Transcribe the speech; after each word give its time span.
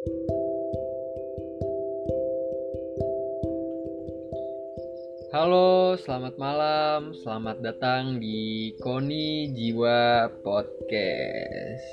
Halo, 0.00 0.16
selamat 6.00 6.40
malam. 6.40 7.12
Selamat 7.12 7.60
datang 7.60 8.16
di 8.16 8.72
Koni 8.80 9.52
Jiwa 9.52 10.32
Podcast. 10.40 11.84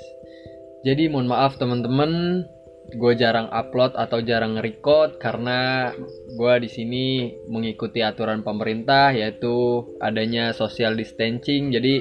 Jadi 0.88 1.12
mohon 1.12 1.28
maaf 1.28 1.60
teman-teman, 1.60 2.48
gue 2.96 3.12
jarang 3.12 3.52
upload 3.52 3.92
atau 3.92 4.24
jarang 4.24 4.56
record 4.56 5.20
karena 5.20 5.92
gue 6.32 6.54
di 6.64 6.68
sini 6.72 7.36
mengikuti 7.52 8.00
aturan 8.00 8.40
pemerintah 8.40 9.12
yaitu 9.12 9.84
adanya 10.00 10.56
social 10.56 10.96
distancing. 10.96 11.68
Jadi 11.76 12.00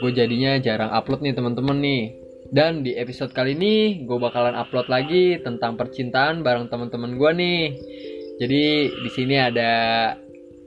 gue 0.00 0.10
jadinya 0.16 0.56
jarang 0.64 0.88
upload 0.96 1.20
nih 1.20 1.36
teman-teman 1.36 1.76
nih. 1.76 2.21
Dan 2.52 2.84
di 2.84 2.92
episode 3.00 3.32
kali 3.32 3.56
ini 3.56 4.04
gue 4.04 4.18
bakalan 4.20 4.52
upload 4.52 4.92
lagi 4.92 5.40
tentang 5.40 5.80
percintaan 5.80 6.44
bareng 6.44 6.68
teman-teman 6.68 7.16
gue 7.16 7.30
nih. 7.32 7.62
Jadi 8.36 8.64
di 8.92 9.10
sini 9.16 9.40
ada 9.40 9.72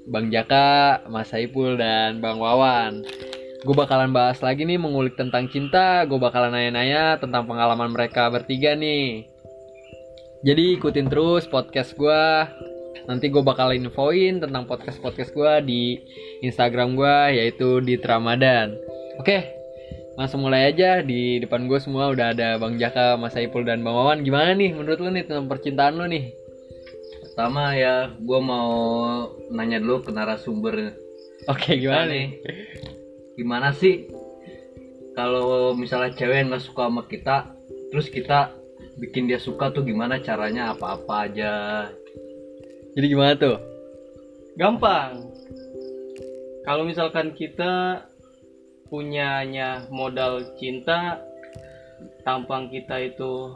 Bang 0.10 0.34
Jaka, 0.34 1.06
Mas 1.14 1.30
Saipul, 1.30 1.78
dan 1.78 2.26
Bang 2.26 2.42
Wawan. 2.42 3.06
Gue 3.62 3.76
bakalan 3.78 4.10
bahas 4.10 4.42
lagi 4.42 4.66
nih 4.66 4.82
mengulik 4.82 5.14
tentang 5.14 5.46
cinta, 5.46 6.10
gue 6.10 6.18
bakalan 6.18 6.58
nanya-nanya 6.58 7.22
tentang 7.22 7.46
pengalaman 7.46 7.94
mereka 7.94 8.34
bertiga 8.34 8.74
nih. 8.74 9.30
Jadi 10.42 10.82
ikutin 10.82 11.06
terus 11.06 11.46
podcast 11.46 11.94
gue. 11.94 12.26
Nanti 13.06 13.30
gue 13.30 13.46
bakal 13.46 13.78
infoin 13.78 14.42
tentang 14.42 14.66
podcast-podcast 14.66 15.38
gue 15.38 15.54
di 15.70 15.82
Instagram 16.42 16.98
gue 16.98 17.18
yaitu 17.38 17.78
di 17.82 17.94
Ramadan. 18.02 18.74
Oke, 19.22 19.65
langsung 20.16 20.44
mulai 20.44 20.72
aja. 20.72 21.00
Di 21.04 21.44
depan 21.44 21.68
gue 21.68 21.80
semua 21.80 22.12
udah 22.12 22.36
ada 22.36 22.56
Bang 22.60 22.80
Jaka, 22.80 23.20
Mas 23.20 23.36
Saipul, 23.36 23.68
dan 23.68 23.84
Bang 23.84 23.96
Wawan. 23.96 24.24
Gimana 24.24 24.56
nih 24.56 24.76
menurut 24.76 25.00
lu 25.00 25.12
nih 25.12 25.24
tentang 25.28 25.48
percintaan 25.48 26.00
lu 26.00 26.08
nih? 26.08 26.32
Pertama 27.24 27.76
ya, 27.76 28.16
gue 28.16 28.40
mau 28.40 28.72
nanya 29.52 29.84
dulu 29.84 30.08
ke 30.08 30.12
narasumber 30.16 30.96
Oke, 31.46 31.78
gimana 31.78 32.10
nih? 32.10 32.42
Gimana 33.38 33.70
sih 33.76 34.10
kalau 35.14 35.76
misalnya 35.78 36.16
cewek 36.16 36.48
nggak 36.50 36.64
suka 36.64 36.90
sama 36.90 37.04
kita, 37.06 37.54
terus 37.94 38.10
kita 38.10 38.56
bikin 38.98 39.28
dia 39.30 39.38
suka 39.38 39.70
tuh 39.70 39.86
gimana 39.86 40.18
caranya 40.24 40.74
apa-apa 40.74 41.30
aja. 41.30 41.54
Jadi 42.96 43.06
gimana 43.12 43.36
tuh? 43.36 43.60
Gampang. 44.56 45.28
Kalau 46.64 46.88
misalkan 46.88 47.36
kita 47.36 48.04
punyanya 48.86 49.88
modal 49.90 50.54
cinta, 50.56 51.20
tampang 52.22 52.70
kita 52.70 53.02
itu 53.04 53.54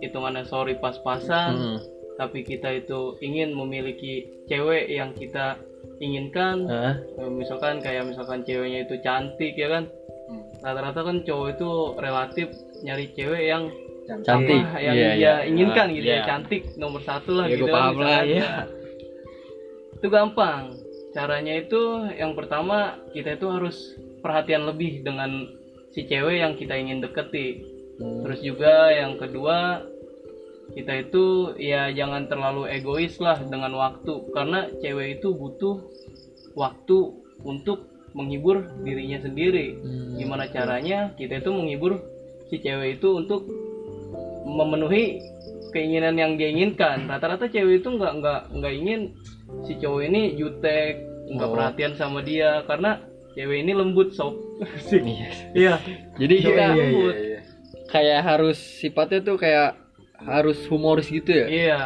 hitungannya 0.00 0.44
sorry 0.44 0.76
pas-pasan, 0.76 1.52
Hmm. 1.52 1.78
tapi 2.16 2.40
kita 2.42 2.72
itu 2.74 3.16
ingin 3.20 3.52
memiliki 3.52 4.24
cewek 4.46 4.88
yang 4.88 5.12
kita 5.12 5.56
inginkan. 5.98 6.64
Hah? 6.66 6.94
Eh, 7.16 7.30
Misalkan 7.30 7.80
kayak 7.80 8.04
misalkan 8.06 8.40
ceweknya 8.42 8.84
itu 8.84 8.96
cantik 9.00 9.54
ya 9.54 9.68
kan. 9.70 9.84
Hmm. 10.26 10.42
Rata-rata 10.60 11.00
kan 11.02 11.16
cowok 11.20 11.48
itu 11.50 11.70
relatif 11.96 12.48
nyari 12.80 13.06
cewek 13.12 13.44
yang 13.46 13.64
Cantik. 14.24 14.58
apa 14.58 14.80
yang 14.80 14.94
Iya, 14.94 15.06
dia 15.06 15.14
iya. 15.14 15.34
inginkan 15.44 15.86
Ah, 15.86 15.94
gitu 15.94 16.08
iya. 16.08 16.16
ya 16.16 16.26
cantik 16.26 16.62
nomor 16.74 17.00
satu 17.00 17.30
lah 17.32 17.46
Ya, 17.46 17.54
gitu 17.54 17.64
misalkan. 17.64 18.00
lah, 18.00 18.22
iya. 18.22 18.50
itu 19.94 20.06
gampang 20.08 20.60
caranya 21.10 21.54
itu 21.54 21.80
yang 22.14 22.32
pertama 22.32 22.78
kita 23.12 23.34
itu 23.34 23.46
harus 23.46 23.76
perhatian 24.20 24.64
lebih 24.64 25.02
dengan 25.02 25.48
si 25.90 26.04
cewek 26.04 26.36
yang 26.38 26.54
kita 26.54 26.76
ingin 26.76 27.00
deketi 27.00 27.66
Hmm. 28.00 28.24
terus 28.24 28.40
juga 28.40 28.88
yang 28.96 29.20
kedua 29.20 29.84
kita 30.72 31.04
itu 31.04 31.24
ya 31.60 31.92
jangan 31.92 32.32
terlalu 32.32 32.64
egois 32.72 33.20
lah 33.20 33.36
dengan 33.44 33.76
waktu 33.76 34.24
karena 34.32 34.72
cewek 34.80 35.20
itu 35.20 35.36
butuh 35.36 35.84
waktu 36.56 37.12
untuk 37.44 37.84
menghibur 38.16 38.64
dirinya 38.80 39.20
sendiri 39.20 39.76
Hmm. 39.76 40.16
gimana 40.16 40.48
caranya 40.48 41.12
kita 41.20 41.44
itu 41.44 41.50
menghibur 41.52 42.00
si 42.48 42.56
cewek 42.56 42.96
itu 42.96 43.08
untuk 43.12 43.44
memenuhi 44.48 45.20
keinginan 45.70 46.16
yang 46.16 46.40
dia 46.40 46.50
inginkan 46.50 47.04
rata-rata 47.04 47.46
cewek 47.46 47.84
itu 47.84 47.88
nggak 47.94 48.12
nggak 48.16 48.40
nggak 48.56 48.74
ingin 48.74 49.00
si 49.68 49.76
cowok 49.76 50.02
ini 50.08 50.22
jutek 50.34 51.04
nggak 51.30 51.46
Oh. 51.46 51.54
perhatian 51.54 51.92
sama 51.94 52.24
dia 52.24 52.64
karena 52.64 52.98
cewek 53.40 53.64
ini 53.64 53.72
lembut 53.72 54.12
sob. 54.12 54.36
Iya. 54.92 55.28
iya. 55.56 55.74
Jadi 56.20 56.34
Cewek 56.44 56.52
kita 56.52 56.64
lembut. 56.76 57.14
Kayak 57.88 58.20
harus 58.22 58.58
sifatnya 58.60 59.20
tuh 59.24 59.36
kayak 59.40 59.80
harus 60.20 60.60
humoris 60.68 61.08
gitu 61.08 61.32
ya? 61.32 61.46
iya. 61.48 61.80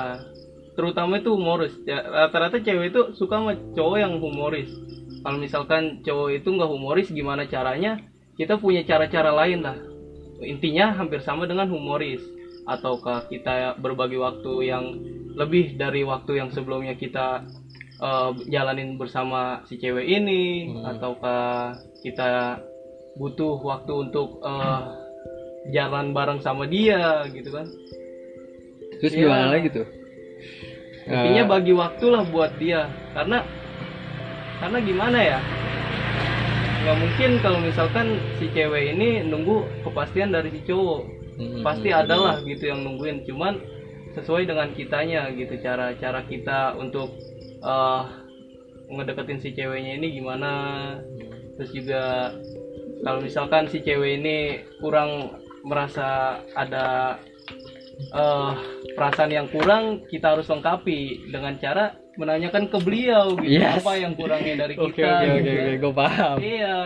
Terutama 0.74 1.22
itu 1.22 1.30
humoris. 1.30 1.70
Ya, 1.86 2.02
rata-rata 2.02 2.58
cewek 2.58 2.90
itu 2.90 3.14
suka 3.14 3.38
sama 3.38 3.54
cowok 3.78 3.96
yang 4.02 4.18
humoris. 4.18 4.66
Kalau 5.22 5.38
misalkan 5.38 6.02
cowok 6.02 6.42
itu 6.42 6.48
nggak 6.50 6.70
humoris 6.74 7.08
gimana 7.14 7.46
caranya? 7.46 8.02
Kita 8.34 8.58
punya 8.58 8.82
cara-cara 8.82 9.30
lain 9.30 9.62
lah. 9.62 9.78
Intinya 10.42 10.90
hampir 10.98 11.22
sama 11.22 11.46
dengan 11.46 11.70
humoris. 11.70 12.20
Ataukah 12.66 13.30
kita 13.30 13.78
berbagi 13.78 14.18
waktu 14.18 14.52
yang 14.66 14.84
lebih 15.38 15.78
dari 15.78 16.02
waktu 16.02 16.42
yang 16.42 16.50
sebelumnya 16.50 16.98
kita 16.98 17.46
eh, 18.04 18.30
jalanin 18.52 19.00
bersama 19.00 19.64
si 19.64 19.80
cewek 19.80 20.04
ini 20.04 20.68
Hmm. 20.68 20.84
ataukah 20.94 21.72
kita 22.04 22.60
butuh 23.16 23.56
waktu 23.64 23.92
untuk 24.10 24.44
eh, 24.44 24.80
jalan 25.72 26.12
bareng 26.12 26.44
sama 26.44 26.68
dia 26.68 27.24
gitu 27.32 27.48
kan? 27.48 27.64
Terus 29.00 29.12
Iya. 29.16 29.20
gimana 29.24 29.46
lagi 29.48 29.68
tuh? 29.72 29.88
intinya 31.04 31.44
Eh, 31.44 31.50
bagi 31.52 31.72
waktu 31.76 32.04
lah 32.08 32.24
buat 32.28 32.52
dia. 32.56 32.88
Karena 33.12 33.44
karena 34.60 34.78
gimana 34.80 35.18
ya? 35.20 35.38
Nggak 36.84 36.96
mungkin 37.00 37.30
kalau 37.40 37.58
misalkan 37.60 38.06
si 38.40 38.48
cewek 38.52 38.96
ini 38.96 39.24
nunggu 39.24 39.84
kepastian 39.84 40.32
dari 40.32 40.52
si 40.52 40.60
cowok. 40.64 41.02
Hmm, 41.34 41.60
pasti 41.66 41.90
hmm, 41.90 42.00
ada 42.04 42.16
lah 42.16 42.36
gitu 42.44 42.68
yang 42.68 42.84
nungguin. 42.84 43.24
Cuman 43.28 43.56
sesuai 44.14 44.46
dengan 44.46 44.70
kitanya 44.72 45.28
gitu 45.34 45.58
cara 45.60 45.92
cara 45.98 46.22
kita 46.24 46.78
untuk 46.78 47.12
eh 47.64 48.02
ngedeketin 48.86 49.40
si 49.40 49.50
ceweknya 49.50 49.96
ini 49.96 50.12
gimana 50.12 50.50
terus 51.56 51.72
juga 51.72 52.34
kalau 53.00 53.20
misalkan 53.20 53.64
si 53.66 53.80
cewek 53.80 54.20
ini 54.20 54.36
kurang 54.78 55.32
merasa 55.64 56.38
ada 56.52 57.16
eh 57.96 58.52
perasaan 58.92 59.32
yang 59.32 59.48
kurang 59.48 60.04
kita 60.06 60.36
harus 60.36 60.46
lengkapi 60.46 61.00
dengan 61.30 61.56
cara 61.56 61.84
menanyakan 62.14 62.68
ke 62.68 62.78
beliau 62.78 63.34
gitu 63.34 63.58
Yes. 63.58 63.80
apa 63.80 63.92
yang 63.96 64.12
kurangnya 64.14 64.54
dari 64.60 64.74
Oke 64.84 64.94
kita 64.94 65.08
oke 65.10 65.26
oke 65.26 65.40
gitu. 65.40 65.50
oke, 65.50 65.72
gue 65.80 65.92
paham. 65.94 66.36
Iya. 66.38 66.76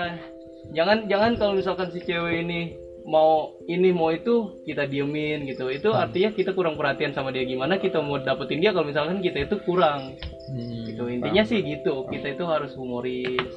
Jangan 0.68 0.98
jangan 1.04 1.32
kalau 1.36 1.52
misalkan 1.54 1.88
si 1.90 2.00
cewek 2.00 2.44
ini 2.44 2.60
mau 3.08 3.56
ini 3.64 3.88
mau 3.88 4.12
itu 4.12 4.60
kita 4.68 4.84
diemin 4.84 5.48
gitu. 5.48 5.72
Itu 5.72 5.90
Hmm. 5.90 6.04
artinya 6.04 6.28
kita 6.30 6.52
kurang 6.52 6.76
perhatian 6.76 7.16
sama 7.16 7.32
dia 7.32 7.42
gimana 7.42 7.80
kita 7.80 8.04
mau 8.04 8.20
dapetin 8.20 8.60
dia 8.60 8.76
kalau 8.76 8.84
misalkan 8.84 9.24
kita 9.24 9.48
itu 9.48 9.56
kurang. 9.64 10.20
Hmm, 10.52 10.84
Gitu. 10.84 11.02
Intinya 11.08 11.42
sih 11.42 11.64
gitu. 11.64 12.04
Kita 12.04 12.36
itu 12.36 12.44
harus 12.44 12.76
humoris. 12.76 13.48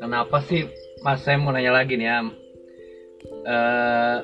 Kenapa 0.00 0.40
sih 0.40 0.64
Mas 1.04 1.20
saya 1.20 1.36
mau 1.36 1.52
nanya 1.52 1.76
lagi 1.76 2.00
nih 2.00 2.08
ya. 2.08 2.18
Eh, 3.44 4.16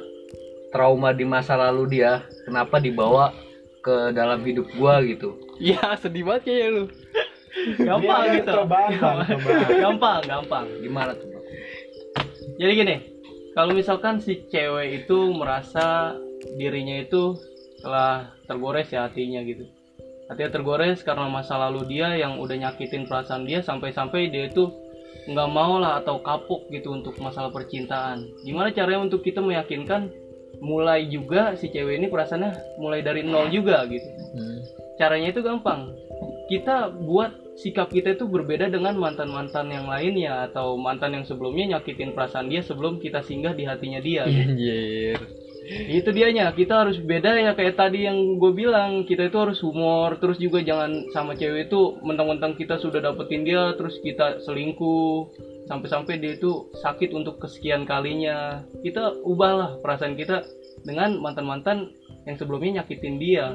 trauma 0.73 1.13
di 1.13 1.25
masa 1.25 1.57
lalu 1.57 2.01
dia 2.01 2.25
kenapa 2.45 2.81
dibawa 2.81 3.33
ke 3.81 4.13
dalam 4.13 4.41
hidup 4.41 4.73
gua 4.77 5.05
gitu? 5.05 5.37
Iya 5.57 5.97
sedih 6.01 6.25
banget 6.25 6.49
kayaknya 6.49 6.69
lu. 6.73 6.85
Gampang 7.89 8.25
gitu. 8.37 8.53
gampang, 9.85 10.21
gampang. 10.25 10.67
Gimana 10.81 11.13
tuh? 11.13 11.29
Jadi 12.57 12.73
gini, 12.73 12.97
kalau 13.57 13.73
misalkan 13.73 14.21
si 14.21 14.45
cewek 14.53 15.09
itu 15.09 15.33
merasa 15.33 16.13
dirinya 16.61 17.01
itu 17.01 17.35
telah 17.81 18.29
tergores 18.45 18.93
ya 18.93 19.09
hatinya 19.09 19.41
gitu. 19.41 19.65
Hatinya 20.29 20.53
tergores 20.53 21.01
karena 21.01 21.25
masa 21.27 21.57
lalu 21.57 21.97
dia 21.97 22.13
yang 22.21 22.37
udah 22.37 22.69
nyakitin 22.69 23.09
perasaan 23.09 23.49
dia 23.49 23.65
sampai-sampai 23.65 24.29
dia 24.29 24.53
itu 24.53 24.69
nggak 25.27 25.51
mau 25.51 25.81
lah 25.81 26.05
atau 26.05 26.21
kapok 26.21 26.69
gitu 26.69 26.93
untuk 26.93 27.17
masalah 27.19 27.49
percintaan. 27.49 28.29
Gimana 28.45 28.71
caranya 28.77 29.09
untuk 29.09 29.25
kita 29.25 29.41
meyakinkan 29.41 30.13
mulai 30.61 31.09
juga 31.09 31.57
si 31.57 31.69
cewek 31.69 32.01
ini 32.01 32.07
perasaannya 32.09 32.81
mulai 32.81 33.01
dari 33.05 33.21
nol 33.25 33.49
juga 33.53 33.85
gitu 33.89 34.09
Hmm. 34.37 34.61
caranya 35.01 35.33
itu 35.33 35.41
gampang 35.41 35.97
kita 36.53 36.93
buat 36.93 37.33
sikap 37.57 37.89
kita 37.89 38.15
itu 38.15 38.29
berbeda 38.29 38.69
dengan 38.69 39.01
mantan-mantan 39.01 39.73
yang 39.73 39.89
lainnya 39.89 40.47
atau 40.53 40.77
mantan 40.77 41.17
yang 41.17 41.25
sebelumnya 41.25 41.77
nyakitin 41.77 42.13
perasaan 42.13 42.53
dia 42.53 42.61
sebelum 42.61 43.01
kita 43.01 43.25
singgah 43.25 43.57
di 43.57 43.65
hatinya 43.65 44.01
dia. 44.01 44.29
Anjir. 44.29 45.19
itu 45.67 46.15
dianya 46.15 46.55
kita 46.55 46.87
harus 46.87 47.03
beda 47.03 47.43
ya 47.43 47.51
kayak 47.59 47.75
tadi 47.75 48.07
yang 48.07 48.39
gue 48.39 48.55
bilang 48.55 49.03
kita 49.03 49.27
itu 49.27 49.35
harus 49.35 49.59
humor 49.67 50.15
terus 50.23 50.39
juga 50.39 50.63
jangan 50.63 51.11
sama 51.11 51.35
cewek 51.35 51.67
itu 51.67 51.99
mentang-mentang 52.07 52.55
kita 52.55 52.79
sudah 52.79 53.03
dapetin 53.03 53.43
dia 53.43 53.75
terus 53.75 53.99
kita 53.99 54.39
selingkuh 54.47 55.27
sampai-sampai 55.67 56.23
dia 56.23 56.39
itu 56.39 56.71
sakit 56.79 57.11
untuk 57.11 57.43
kesekian 57.43 57.85
kalinya. 57.85 58.63
Kita 58.81 59.19
ubahlah 59.27 59.83
perasaan 59.83 60.15
kita 60.15 60.47
dengan 60.87 61.19
mantan-mantan 61.19 61.91
yang 62.27 62.39
sebelumnya 62.39 62.83
nyakitin 62.83 63.19
dia 63.19 63.55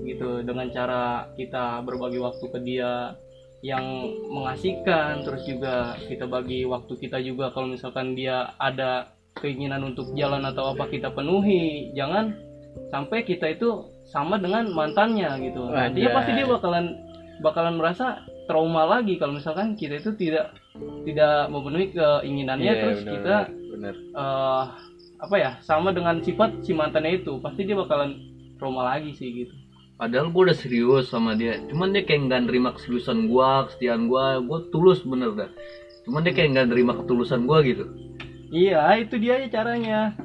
gitu 0.00 0.40
dengan 0.40 0.72
cara 0.72 1.28
kita 1.36 1.84
berbagi 1.84 2.16
waktu 2.16 2.44
ke 2.48 2.58
dia 2.64 3.12
yang 3.60 4.08
mengasihkan 4.32 5.20
terus 5.20 5.44
juga 5.44 5.92
kita 6.08 6.24
bagi 6.24 6.64
waktu 6.64 6.96
kita 6.96 7.20
juga 7.20 7.52
kalau 7.52 7.68
misalkan 7.68 8.16
dia 8.16 8.56
ada 8.56 9.12
keinginan 9.36 9.84
untuk 9.84 10.16
jalan 10.16 10.42
atau 10.48 10.72
apa 10.72 10.88
kita 10.88 11.12
penuhi. 11.12 11.92
Jangan 11.92 12.32
sampai 12.88 13.22
kita 13.28 13.52
itu 13.52 13.84
sama 14.08 14.40
dengan 14.40 14.72
mantannya 14.72 15.28
gitu. 15.44 15.68
Nantinya 15.68 16.08
Anjay. 16.08 16.16
pasti 16.16 16.30
dia 16.34 16.46
bakalan 16.48 16.86
bakalan 17.40 17.74
merasa 17.76 18.24
trauma 18.48 18.88
lagi 18.88 19.20
kalau 19.20 19.36
misalkan 19.36 19.76
kita 19.76 20.00
itu 20.00 20.16
tidak 20.16 20.56
tidak 21.04 21.52
memenuhi 21.52 21.92
keinginannya. 21.92 22.72
Iya, 22.72 22.80
terus 22.80 23.00
benar, 23.04 23.12
kita 23.12 23.36
benar. 23.76 23.94
eh 23.96 24.64
apa 25.20 25.36
ya 25.36 25.50
sama 25.60 25.92
dengan 25.92 26.24
sifat 26.24 26.64
si 26.64 26.72
mantannya 26.72 27.20
itu. 27.20 27.36
Pasti 27.44 27.68
dia 27.68 27.76
bakalan 27.76 28.16
trauma 28.56 28.88
lagi 28.88 29.12
sih 29.12 29.28
gitu 29.44 29.69
Padahal 30.00 30.32
gue 30.32 30.42
udah 30.48 30.56
serius 30.56 31.12
sama 31.12 31.36
dia. 31.36 31.60
Cuman 31.68 31.92
dia 31.92 32.00
kayak 32.00 32.32
nggak 32.32 32.42
nerima 32.48 32.72
keseriusan 32.72 33.28
gue, 33.28 33.50
kesetiaan 33.68 34.08
gue. 34.08 34.26
Gue 34.48 34.58
tulus 34.72 35.04
bener 35.04 35.36
dah. 35.36 35.50
Cuman 36.08 36.24
dia 36.24 36.32
kayak 36.32 36.56
nggak 36.56 36.68
nerima 36.72 36.96
ketulusan 36.96 37.44
gue 37.44 37.58
gitu. 37.68 37.84
iya 38.50 38.98
itu 38.98 39.14
dia 39.16 39.38
aja 39.38 39.62
caranya 39.62 40.18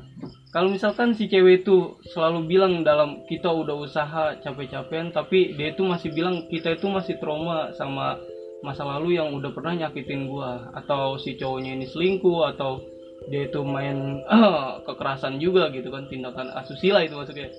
kalau 0.49 0.73
misalkan 0.73 1.13
si 1.13 1.27
cewek 1.29 1.67
itu 1.67 1.99
selalu 2.15 2.47
bilang 2.49 2.81
dalam 2.81 3.21
kita 3.29 3.51
udah 3.51 3.75
usaha 3.75 4.39
capek-capekan 4.41 5.13
tapi 5.13 5.53
dia 5.53 5.75
itu 5.75 5.85
masih 5.85 6.09
bilang 6.15 6.47
kita 6.49 6.73
itu 6.73 6.89
masih 6.89 7.19
trauma 7.21 7.69
sama 7.77 8.17
masa 8.65 8.81
lalu 8.81 9.19
yang 9.21 9.29
udah 9.35 9.53
pernah 9.53 9.77
nyakitin 9.85 10.25
gua 10.25 10.73
atau 10.73 11.21
si 11.21 11.37
cowoknya 11.37 11.77
ini 11.77 11.85
selingkuh 11.85 12.49
atau 12.55 12.81
dia 13.29 13.45
itu 13.45 13.61
main 13.61 14.23
kekerasan 14.89 15.37
juga 15.37 15.69
gitu 15.69 15.93
kan 15.93 16.09
tindakan 16.09 16.49
asusila 16.55 17.05
itu 17.05 17.13
maksudnya 17.13 17.51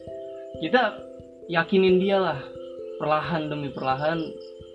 kita 0.59 0.97
yakinin 1.47 1.99
dia 2.03 2.19
lah 2.19 2.39
perlahan 2.99 3.49
demi 3.51 3.71
perlahan. 3.71 4.21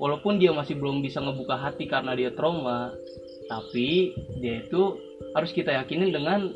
Walaupun 0.02 0.42
dia 0.42 0.50
masih 0.50 0.82
belum 0.82 1.06
bisa 1.06 1.22
ngebuka 1.22 1.54
hati 1.62 1.86
karena 1.86 2.18
dia 2.18 2.34
trauma 2.34 2.90
tapi 3.46 4.18
dia 4.42 4.66
itu 4.66 4.98
harus 5.38 5.54
kita 5.54 5.70
yakinin 5.78 6.10
dengan 6.10 6.50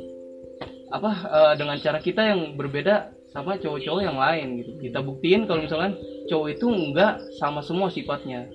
apa 0.90 1.12
eh, 1.30 1.54
dengan 1.60 1.78
cara 1.78 2.02
kita 2.02 2.26
yang 2.26 2.58
berbeda 2.58 3.14
sama 3.30 3.60
cowok-cowok 3.62 4.02
yang 4.02 4.18
lain 4.18 4.66
gitu. 4.66 4.72
Kita 4.90 5.06
buktiin 5.06 5.46
kalau 5.46 5.62
misalkan 5.62 5.94
cowok 6.26 6.58
itu 6.58 6.66
enggak 6.74 7.22
sama 7.38 7.62
semua 7.62 7.94
sifatnya 7.94 8.50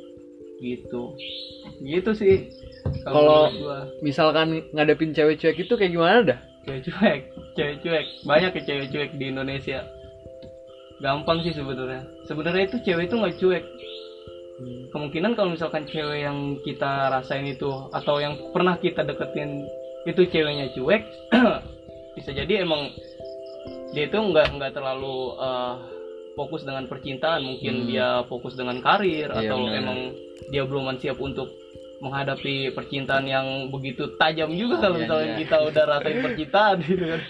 gitu. 0.59 1.15
Gitu 1.79 2.11
sih 2.17 2.51
Kalau-. 3.07 3.53
Misalkan 4.03 4.67
ngadepin 4.75 5.15
cewek 5.15 5.39
cuek 5.39 5.69
itu 5.69 5.75
kayak 5.79 5.93
gimana 5.95 6.19
dah? 6.35 6.41
cewek 6.65 6.83
cuek 6.85 7.21
cewek 7.57 7.77
cuek 7.83 8.07
banyak 8.29 8.53
ya 8.53 8.63
cewek 8.69 8.87
cuek 8.93 9.11
di 9.17 9.25
Indonesia 9.33 9.81
gampang 11.01 11.41
sih 11.41 11.53
sebenarnya 11.53 12.05
sebenarnya 12.25 12.63
itu 12.69 12.77
cewek 12.85 13.09
itu 13.09 13.15
nggak 13.17 13.37
cuek 13.37 13.65
kemungkinan 14.93 15.33
kalau 15.33 15.51
misalkan 15.51 15.89
cewek 15.89 16.21
yang 16.21 16.61
kita 16.61 17.09
rasain 17.09 17.49
itu 17.49 17.69
atau 17.91 18.21
yang 18.21 18.37
pernah 18.53 18.77
kita 18.77 19.01
deketin 19.01 19.65
itu 20.05 20.29
ceweknya 20.29 20.69
cuek 20.77 21.03
bisa 22.17 22.31
jadi 22.31 22.65
emang 22.65 22.93
dia 23.91 24.07
itu 24.07 24.17
nggak 24.17 24.61
nggak 24.61 24.73
terlalu 24.77 25.17
eh, 25.41 25.75
fokus 26.37 26.63
dengan 26.63 26.85
percintaan 26.87 27.43
mungkin 27.43 27.85
Hmm. 27.85 27.89
dia 27.89 28.09
fokus 28.29 28.55
dengan 28.55 28.79
karir 28.81 29.29
Iya, 29.29 29.41
atau 29.41 29.59
benar. 29.61 29.77
emang 29.81 29.99
dia 30.53 30.63
belum 30.65 30.93
siap 30.97 31.17
untuk 31.19 31.49
menghadapi 32.01 32.73
percintaan 32.73 33.29
yang 33.29 33.47
begitu 33.69 34.17
tajam 34.17 34.49
juga 34.53 34.81
kalau 34.81 34.97
Iya, 34.97 35.03
misalnya 35.05 35.29
iya. 35.29 35.39
kita 35.45 35.57
udah 35.65 35.85
rasain 35.89 36.19
percintaan 36.21 36.77
gitu 36.89 37.05
kan 37.09 37.21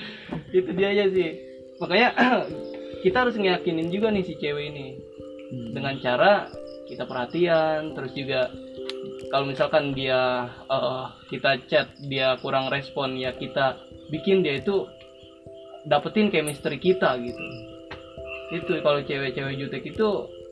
itu 0.50 0.70
dia 0.74 0.88
aja 0.90 1.04
sih 1.10 1.30
makanya 1.78 2.08
kita 3.00 3.26
harus 3.26 3.36
ngeyakinin 3.36 3.88
juga 3.88 4.12
nih 4.12 4.24
si 4.24 4.36
cewek 4.36 4.64
ini. 4.72 4.88
Dengan 5.50 5.98
cara 5.98 6.46
kita 6.86 7.06
perhatian 7.06 7.94
terus 7.98 8.14
juga 8.14 8.50
kalau 9.30 9.46
misalkan 9.46 9.94
dia 9.94 10.46
eh, 10.70 11.04
kita 11.30 11.50
chat 11.66 11.86
dia 12.06 12.38
kurang 12.38 12.70
respon 12.70 13.18
ya 13.18 13.34
kita 13.34 13.78
bikin 14.10 14.42
dia 14.42 14.58
itu 14.58 14.86
dapetin 15.86 16.30
chemistry 16.30 16.78
kita 16.78 17.18
gitu. 17.18 17.44
Itu 18.50 18.82
kalau 18.82 19.02
cewek-cewek 19.02 19.54
jutek 19.58 19.84
itu 19.94 20.08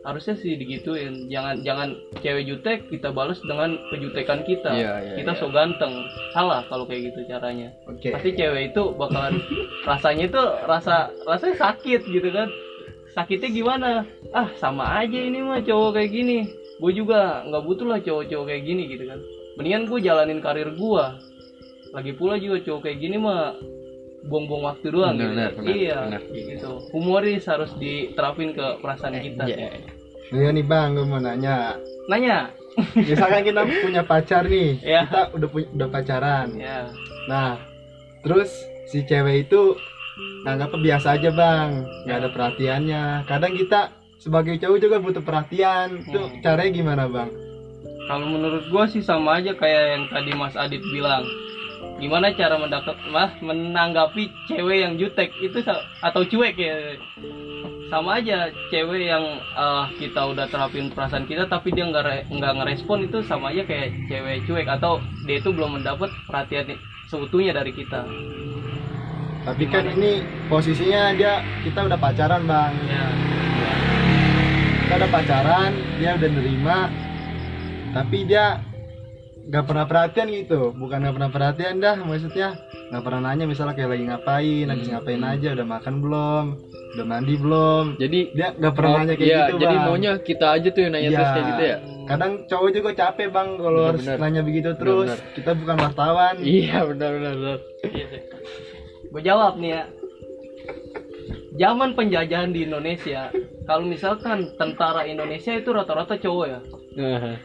harusnya 0.08 0.34
sih 0.40 0.56
digituin. 0.56 1.28
Jangan 1.28 1.60
jangan 1.60 1.88
cewek 2.24 2.48
jutek 2.48 2.78
kita 2.88 3.12
balas 3.12 3.36
dengan 3.44 3.76
kejutekan 3.92 4.40
kita. 4.48 4.72
Iya, 4.72 4.92
iya, 5.04 5.14
kita 5.20 5.36
iya. 5.36 5.40
so 5.40 5.52
ganteng. 5.52 5.92
Salah 6.32 6.64
kalau 6.66 6.88
kayak 6.88 7.12
gitu 7.12 7.28
caranya. 7.28 7.68
Oke. 7.84 8.08
pasti 8.08 8.32
cewek 8.32 8.72
itu 8.72 8.82
bakalan 8.96 9.36
rasanya 9.88 10.24
itu 10.32 10.42
rasa 10.64 11.12
rasanya 11.28 11.56
sakit 11.60 12.00
gitu 12.08 12.28
kan. 12.32 12.48
Sakitnya 13.12 13.48
gimana? 13.52 13.90
Ah 14.32 14.48
sama 14.56 14.88
aja 14.96 15.18
ini 15.20 15.44
mah 15.44 15.60
cowok 15.60 16.00
kayak 16.00 16.10
gini. 16.10 16.38
Gue 16.80 16.96
juga 16.96 17.44
nggak 17.44 17.62
butuh 17.66 17.86
lah 17.90 18.00
cowok-cowok 18.00 18.46
kayak 18.48 18.62
gini 18.64 18.82
gitu 18.88 19.04
kan. 19.04 19.20
Mendingan 19.60 19.90
gue 19.90 19.98
jalanin 20.00 20.40
karir 20.40 20.72
gue 20.72 21.04
lagi 21.88 22.12
pula 22.14 22.36
juga 22.36 22.60
cowok 22.64 22.80
kayak 22.84 22.98
gini 23.00 23.16
mah 23.16 23.56
buang-buang 24.28 24.64
waktu 24.74 24.86
doang 24.92 25.14
Benar, 25.16 25.54
gitu. 25.54 25.62
benar, 25.62 25.72
iya 25.72 25.98
benar. 26.04 26.22
gitu. 26.28 26.70
Humoris 26.92 27.44
harus 27.48 27.70
diterapin 27.78 28.50
ke 28.52 28.66
perasaan 28.82 29.14
kita 29.18 29.44
Iya. 29.46 29.88
Iya 30.28 30.48
nih 30.50 30.62
bang, 30.62 30.88
gue 30.92 31.04
mau 31.04 31.18
nanya. 31.18 31.76
nanya 32.06 32.52
Misalkan 32.94 33.42
kita 33.42 33.62
punya 33.64 34.02
pacar 34.02 34.46
nih, 34.46 34.78
Iya. 34.80 35.02
kita 35.04 35.20
udah 35.34 35.48
punya 35.48 35.66
udah 35.74 35.88
pacaran. 35.88 36.46
ya 36.54 36.86
Nah, 37.26 37.58
terus 38.22 38.48
si 38.86 39.02
cewek 39.02 39.44
itu 39.44 39.74
nganggapnya 40.44 40.78
biasa 40.78 41.18
aja 41.18 41.30
bang, 41.30 41.68
nggak 42.06 42.16
Ya. 42.16 42.20
ada 42.20 42.28
perhatiannya. 42.30 43.02
Kadang 43.26 43.52
kita 43.52 43.80
sebagai 44.16 44.56
cowok 44.56 44.78
juga 44.78 44.96
butuh 44.98 45.20
perhatian. 45.20 46.00
Itu 46.00 46.18
Hmm. 46.18 46.38
caranya 46.40 46.70
gimana 46.72 47.04
bang? 47.06 47.30
Kalau 48.06 48.24
menurut 48.24 48.64
gua 48.68 48.86
sih 48.86 49.02
sama 49.02 49.36
aja 49.36 49.52
kayak 49.52 49.84
yang 49.90 50.04
tadi 50.08 50.30
Mas 50.32 50.54
Adit 50.54 50.80
bilang. 50.86 51.26
Gimana 51.98 52.30
cara 52.30 52.54
mendapat 52.54 52.94
mas 53.08 53.34
menanggapi 53.38 54.30
cewek 54.46 54.78
yang 54.80 54.94
jutek 54.94 55.34
itu 55.36 55.58
atau 56.00 56.22
cuek 56.22 56.54
ya? 56.54 56.94
Sama 57.88 58.20
aja 58.20 58.52
cewek 58.68 59.08
yang 59.08 59.24
eh, 59.40 59.84
kita 59.96 60.20
udah 60.28 60.44
terapin 60.52 60.92
perasaan 60.92 61.24
kita 61.24 61.48
tapi 61.48 61.72
dia 61.72 61.88
nggak 61.88 62.04
re- 62.04 62.26
nggak 62.28 62.54
ngerespon 62.60 63.08
itu 63.08 63.24
sama 63.24 63.48
aja 63.48 63.64
kayak 63.64 63.96
cewek 64.12 64.44
cuek 64.44 64.68
atau 64.68 65.00
dia 65.24 65.40
itu 65.40 65.48
belum 65.48 65.80
mendapat 65.80 66.12
perhatian 66.28 66.76
seutuhnya 67.08 67.56
dari 67.56 67.72
kita. 67.72 68.04
Tapi 69.48 69.64
kan 69.72 69.88
ini 69.88 70.20
posisinya 70.52 71.16
dia 71.16 71.40
kita 71.64 71.88
udah 71.88 71.96
pacaran 71.96 72.44
bang. 72.44 72.72
Ya. 72.84 73.04
Kita 74.84 74.92
udah 75.04 75.10
pacaran, 75.12 75.70
dia 75.96 76.10
udah 76.20 76.30
nerima. 76.32 76.78
Tapi 77.96 78.18
dia 78.28 78.60
nggak 79.48 79.64
pernah 79.64 79.88
perhatian 79.88 80.28
gitu. 80.28 80.76
Bukan 80.76 81.00
nggak 81.00 81.16
pernah 81.16 81.32
perhatian 81.32 81.80
dah, 81.80 81.96
maksudnya 81.96 82.60
nggak 82.92 83.00
pernah 83.00 83.20
nanya 83.32 83.48
misalnya 83.48 83.72
kayak 83.72 83.96
lagi 83.96 84.04
ngapain, 84.04 84.64
lagi 84.68 84.84
Hmm. 84.84 84.92
ngapain 85.00 85.22
aja, 85.24 85.48
udah 85.56 85.66
makan 85.68 85.94
belum, 86.04 86.44
udah 86.88 87.04
mandi 87.04 87.34
belum. 87.36 87.84
Jadi 87.96 88.20
Dia 88.32 88.48
nggak 88.52 88.72
pernah 88.72 88.90
nanya 88.98 89.14
kayak 89.14 89.28
iya, 89.28 89.40
gitu 89.44 89.56
jadi 89.58 89.76
bang. 89.76 89.84
maunya 89.84 90.12
kita 90.18 90.46
aja 90.56 90.68
tuh 90.70 90.80
yang 90.82 90.92
nanya 90.96 91.08
Iya. 91.08 91.16
terus 91.16 91.30
kayak 91.30 91.46
gitu 91.46 91.62
ya. 91.62 91.76
Kadang 92.08 92.32
cowok 92.48 92.70
juga 92.72 92.90
capek 92.96 93.28
bang 93.28 93.48
kalau 93.54 93.76
Bener, 93.76 93.88
harus 93.92 94.02
bener. 94.02 94.16
nanya 94.18 94.40
begitu 94.40 94.70
terus. 94.74 95.08
Bener. 95.12 95.20
Kita 95.36 95.50
bukan 95.52 95.76
wartawan. 95.78 96.34
Iya 96.40 96.78
benar 96.86 97.10
benar. 97.12 97.32
benar. 97.36 97.58
Gue 99.08 99.22
jawab 99.22 99.52
nih 99.56 99.70
ya. 99.72 99.82
Zaman 101.58 101.98
penjajahan 101.98 102.54
di 102.54 102.62
Indonesia, 102.62 103.34
kalau 103.66 103.82
misalkan 103.82 104.54
tentara 104.54 105.02
Indonesia 105.02 105.50
itu 105.50 105.74
rata-rata 105.74 106.14
cowok 106.14 106.46
ya, 106.46 106.60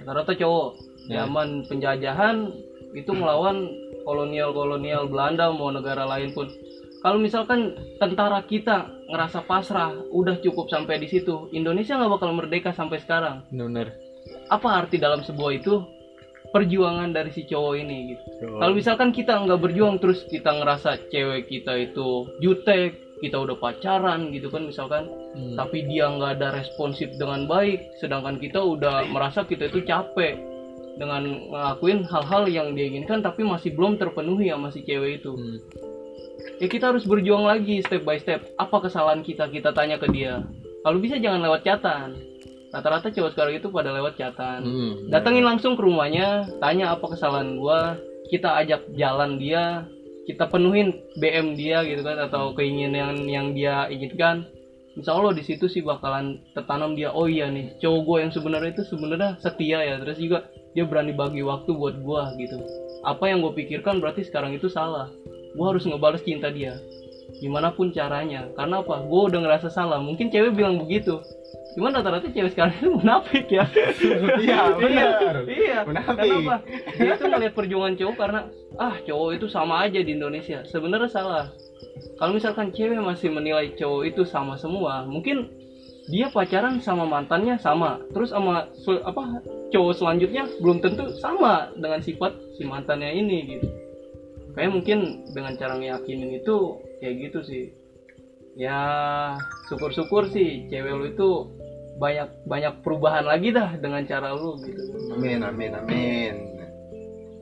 rata-rata 0.05 0.33
cowok. 0.37 0.69
Ya. 1.09 1.25
Zaman 1.25 1.65
penjajahan 1.65 2.53
itu 2.93 3.09
melawan 3.09 3.73
kolonial-kolonial 4.05 5.09
Belanda 5.09 5.49
mau 5.49 5.73
negara 5.73 6.05
lain 6.05 6.29
pun. 6.29 6.45
Kalau 7.03 7.19
misalkan 7.19 7.75
tentara 7.99 8.39
kita 8.47 8.87
ngerasa 9.11 9.43
pasrah, 9.43 9.91
udah 10.07 10.39
cukup 10.39 10.71
sampai 10.71 11.03
di 11.03 11.11
situ, 11.11 11.51
Indonesia 11.51 11.99
nggak 11.99 12.15
bakal 12.15 12.31
merdeka 12.31 12.71
sampai 12.71 13.03
sekarang. 13.03 13.43
benar. 13.51 13.91
Apa 14.47 14.79
arti 14.79 15.03
dalam 15.03 15.19
sebuah 15.19 15.51
itu? 15.51 15.83
Perjuangan 16.55 17.11
dari 17.11 17.33
si 17.35 17.43
cowok 17.43 17.73
ini 17.75 18.15
gitu. 18.15 18.55
Kalau 18.55 18.71
misalkan 18.71 19.11
kita 19.11 19.35
nggak 19.35 19.59
berjuang 19.59 19.99
terus 19.99 20.23
kita 20.31 20.53
ngerasa 20.53 21.11
cewek 21.11 21.51
kita 21.51 21.91
itu 21.91 22.29
jutek, 22.39 22.95
kita 23.19 23.35
udah 23.35 23.59
pacaran 23.59 24.31
gitu 24.31 24.47
kan 24.47 24.63
misalkan, 24.63 25.03
Hmm. 25.35 25.59
tapi 25.59 25.83
dia 25.89 26.07
nggak 26.07 26.39
ada 26.39 26.55
responsif 26.55 27.11
dengan 27.19 27.49
baik, 27.51 27.99
sedangkan 27.99 28.39
kita 28.39 28.63
udah 28.63 29.03
merasa 29.11 29.43
kita 29.43 29.67
itu 29.67 29.83
capek 29.83 30.39
dengan 30.95 31.25
ngelakuin 31.51 32.05
hal-hal 32.07 32.47
yang 32.47 32.77
dia 32.77 32.85
inginkan 32.85 33.19
tapi 33.25 33.41
masih 33.43 33.73
belum 33.73 33.97
terpenuhi 33.99 34.53
sama 34.53 34.71
si 34.71 34.85
cewek 34.87 35.19
itu. 35.19 35.33
Hmm. 35.35 35.59
Ya 36.59 36.67
kita 36.67 36.91
harus 36.91 37.05
berjuang 37.05 37.45
lagi 37.45 37.81
step 37.83 38.03
by 38.03 38.17
step. 38.17 38.43
Apa 38.57 38.83
kesalahan 38.83 39.21
kita? 39.21 39.47
Kita 39.49 39.71
tanya 39.71 39.97
ke 39.97 40.09
dia. 40.09 40.43
Kalau 40.83 40.97
bisa 40.99 41.15
jangan 41.21 41.41
lewat 41.43 41.63
catatan. 41.63 42.17
Rata-rata 42.73 43.13
cowok 43.13 43.37
sekarang 43.37 43.53
itu 43.61 43.69
pada 43.69 43.93
lewat 43.93 44.17
catatan 44.17 44.65
Hmm. 44.65 44.93
datengin 45.13 45.45
langsung 45.45 45.77
ke 45.77 45.85
rumahnya 45.85 46.49
tanya 46.57 46.97
apa 46.97 47.05
kesalahan 47.05 47.53
gua 47.61 48.01
kita 48.33 48.49
ajak 48.65 48.89
jalan 48.97 49.37
dia 49.37 49.85
kita 50.25 50.49
penuhin 50.49 50.89
BM 51.21 51.53
dia 51.53 51.85
gitu 51.85 52.01
kan 52.01 52.17
atau 52.17 52.57
keinginan 52.57 52.97
yang, 52.97 53.13
yang 53.29 53.47
dia 53.53 53.85
inginkan 53.93 54.49
insya 54.97 55.13
Allah 55.13 55.37
di 55.37 55.45
situ 55.45 55.69
sih 55.69 55.85
bakalan 55.85 56.41
tertanam 56.57 56.97
dia 56.97 57.13
oh 57.13 57.29
iya 57.29 57.45
nih 57.45 57.77
cowok 57.77 58.01
gue 58.09 58.17
yang 58.25 58.31
sebenarnya 58.33 58.69
itu 58.73 58.83
sebenarnya 58.89 59.29
setia 59.37 59.77
ya 59.77 59.95
terus 60.01 60.17
juga 60.17 60.49
dia 60.73 60.89
berani 60.89 61.13
bagi 61.13 61.45
waktu 61.45 61.69
buat 61.77 62.01
gue 62.01 62.23
gitu 62.41 62.57
apa 63.05 63.21
yang 63.29 63.45
gue 63.45 63.53
pikirkan 63.53 64.01
berarti 64.01 64.25
sekarang 64.25 64.49
itu 64.57 64.65
salah 64.65 65.13
gue 65.53 65.65
harus 65.65 65.85
ngebales 65.85 66.25
cinta 66.25 66.49
dia. 66.49 66.81
Gimana 67.39 67.73
pun 67.73 67.89
caranya. 67.93 68.49
Karena 68.57 68.81
apa? 68.83 69.05
Gue 69.05 69.31
udah 69.31 69.39
ngerasa 69.41 69.69
salah. 69.71 70.01
Mungkin 70.01 70.29
cewek 70.29 70.53
bilang 70.53 70.81
begitu. 70.81 71.21
Cuman 71.73 71.93
rata-rata 71.93 72.29
cewek 72.29 72.53
sekarang 72.53 72.75
itu 72.77 72.89
munafik 72.93 73.45
ya. 73.49 73.65
Iya, 74.43 74.77
benar. 74.77 75.35
iya. 75.49 75.77
Munafik. 75.85 76.17
kenapa 76.19 76.55
dia 76.93 77.13
tuh 77.17 77.27
melihat 77.29 77.53
perjuangan 77.57 77.93
cowok 77.97 78.15
karena 78.17 78.41
ah 78.77 78.95
cowok 79.01 79.29
itu 79.41 79.45
sama 79.49 79.81
aja 79.85 79.99
di 80.01 80.13
Indonesia. 80.13 80.61
Sebenarnya 80.69 81.09
salah. 81.09 81.45
Kalau 82.21 82.31
misalkan 82.37 82.69
cewek 82.69 83.01
masih 83.01 83.33
menilai 83.33 83.73
cowok 83.73 84.03
itu 84.05 84.21
sama 84.23 84.55
semua 84.55 85.05
mungkin 85.09 85.49
dia 86.11 86.27
pacaran 86.29 86.77
sama 86.83 87.09
mantannya 87.09 87.57
sama. 87.57 87.97
Terus 88.13 88.29
sama 88.29 88.69
apa 89.01 89.23
cowok 89.73 89.93
selanjutnya 89.97 90.45
belum 90.61 90.77
tentu 90.85 91.09
sama 91.17 91.73
dengan 91.73 91.99
sifat 92.05 92.37
si 92.53 92.69
mantannya 92.69 93.09
ini 93.17 93.57
gitu 93.57 93.82
kayak 94.53 94.71
mungkin 94.71 94.99
dengan 95.33 95.53
cara 95.57 95.75
ngeyakinin 95.77 96.37
itu 96.37 96.55
kayak 97.01 97.15
gitu 97.27 97.39
sih 97.41 97.65
ya 98.53 98.79
syukur-syukur 99.67 100.29
sih 100.29 100.69
cewek 100.69 100.93
lu 100.93 101.05
itu 101.09 101.29
banyak 101.97 102.29
banyak 102.45 102.73
perubahan 102.81 103.25
lagi 103.25 103.49
dah 103.49 103.77
dengan 103.77 104.05
cara 104.05 104.33
lu 104.33 104.57
gitu 104.61 104.81
Amin, 105.13 105.41
amin, 105.41 105.71
amin. 105.77 106.33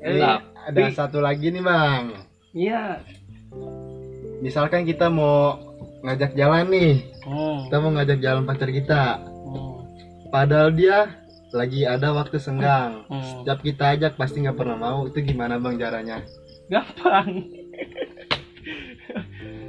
Eh, 0.01 0.17
Ini 0.17 0.27
ada 0.67 0.81
satu 0.91 1.21
lagi 1.21 1.51
nih 1.51 1.63
bang. 1.63 2.05
iya 2.51 2.99
Misalkan 4.41 4.83
kita 4.83 5.05
mau 5.07 5.61
ngajak 6.01 6.33
jalan 6.33 6.65
nih, 6.73 6.93
oh, 7.29 7.69
kita 7.69 7.77
mau 7.77 7.93
ngajak 7.93 8.17
jalan 8.17 8.43
pacar 8.43 8.73
kita. 8.73 9.21
oh. 9.45 9.85
Padahal 10.33 10.73
dia 10.73 11.13
lagi 11.53 11.85
ada 11.85 12.09
waktu 12.09 12.41
senggang. 12.41 13.05
Hmm. 13.05 13.21
Setiap 13.21 13.61
kita 13.61 13.93
ajak 13.93 14.17
pasti 14.17 14.41
nggak 14.41 14.57
pernah 14.57 14.81
mau. 14.81 14.99
Itu 15.05 15.21
gimana 15.21 15.61
bang 15.61 15.77
caranya? 15.77 16.25
Gampang. 16.71 17.29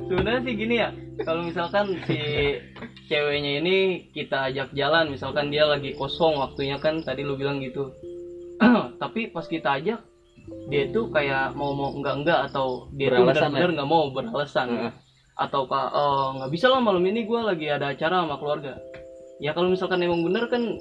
Sebenarnya 0.07 0.41
sih 0.45 0.55
gini 0.55 0.75
ya 0.79 0.91
kalau 1.25 1.43
misalkan 1.47 1.99
si 2.07 2.19
ceweknya 3.09 3.59
ini 3.65 3.77
kita 4.13 4.53
ajak 4.53 4.71
jalan 4.77 5.11
misalkan 5.11 5.49
dia 5.49 5.65
lagi 5.65 5.97
kosong 5.97 6.39
waktunya 6.39 6.77
kan 6.79 7.03
tadi 7.03 7.25
lu 7.25 7.35
bilang 7.35 7.59
gitu. 7.59 7.91
Tapi 9.03 9.33
pas 9.33 9.45
kita 9.45 9.83
ajak 9.83 10.01
dia 10.69 10.91
tuh 10.91 11.07
kayak 11.11 11.55
mau 11.55 11.71
mau 11.73 11.95
enggak 11.95 12.15
enggak 12.23 12.41
atau 12.51 12.91
dia 12.95 13.11
tuh 13.11 13.23
Beralasan 13.25 13.51
benar-benar 13.55 13.71
nggak 13.79 13.91
mau 13.91 14.05
beralasan. 14.11 14.69
Heeh. 14.71 14.93
atau 15.33 15.65
kak 15.65 15.89
"Oh, 15.97 16.37
nggak 16.37 16.53
bisa 16.53 16.69
lah 16.69 16.77
malam 16.79 17.01
ini 17.09 17.25
gue 17.25 17.41
lagi 17.41 17.65
ada 17.65 17.97
acara 17.97 18.21
sama 18.21 18.37
keluarga. 18.37 18.77
Ya 19.41 19.57
kalau 19.57 19.73
misalkan 19.73 20.05
emang 20.05 20.21
bener 20.23 20.45
kan 20.47 20.77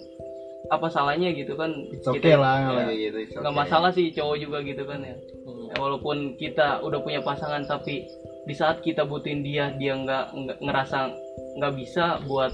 apa 0.67 0.91
salahnya 0.91 1.31
gitu 1.31 1.55
kan? 1.55 1.71
It's 1.87 2.03
Kita- 2.03 2.19
okay 2.19 2.35
lah 2.35 2.83
ya, 2.83 2.91
gitu. 2.91 3.15
it's 3.15 3.31
okay. 3.39 3.47
masalah 3.47 3.95
sih 3.95 4.11
cowok 4.11 4.37
juga 4.37 4.59
gitu 4.67 4.83
kan 4.83 5.07
ya. 5.07 5.15
Ya, 5.15 5.60
walaupun 5.77 6.35
kita 6.35 6.83
udah 6.83 6.99
punya 6.99 7.21
pasangan 7.23 7.63
tapi 7.63 8.03
di 8.43 8.53
saat 8.57 8.81
kita 8.81 9.05
butuhin 9.05 9.45
dia 9.45 9.69
dia 9.77 9.93
nggak 9.93 10.33
ngerasa 10.59 11.13
nggak 11.61 11.73
bisa 11.77 12.17
buat 12.25 12.49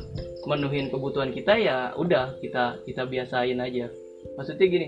menuhin 0.49 0.91
kebutuhan 0.91 1.31
kita 1.31 1.55
ya 1.55 1.77
udah 1.95 2.35
kita 2.43 2.83
kita 2.83 3.07
biasain 3.07 3.57
aja. 3.57 3.87
Maksudnya 4.35 4.65
gini 4.67 4.87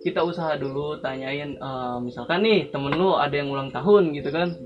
kita 0.00 0.24
usaha 0.24 0.56
dulu 0.56 0.96
tanyain 1.04 1.58
eh, 1.58 1.96
misalkan 2.00 2.42
nih 2.46 2.72
temen 2.72 2.96
lu 2.96 3.18
ada 3.18 3.34
yang 3.34 3.52
ulang 3.52 3.70
tahun 3.70 4.16
gitu 4.16 4.32
kan. 4.32 4.56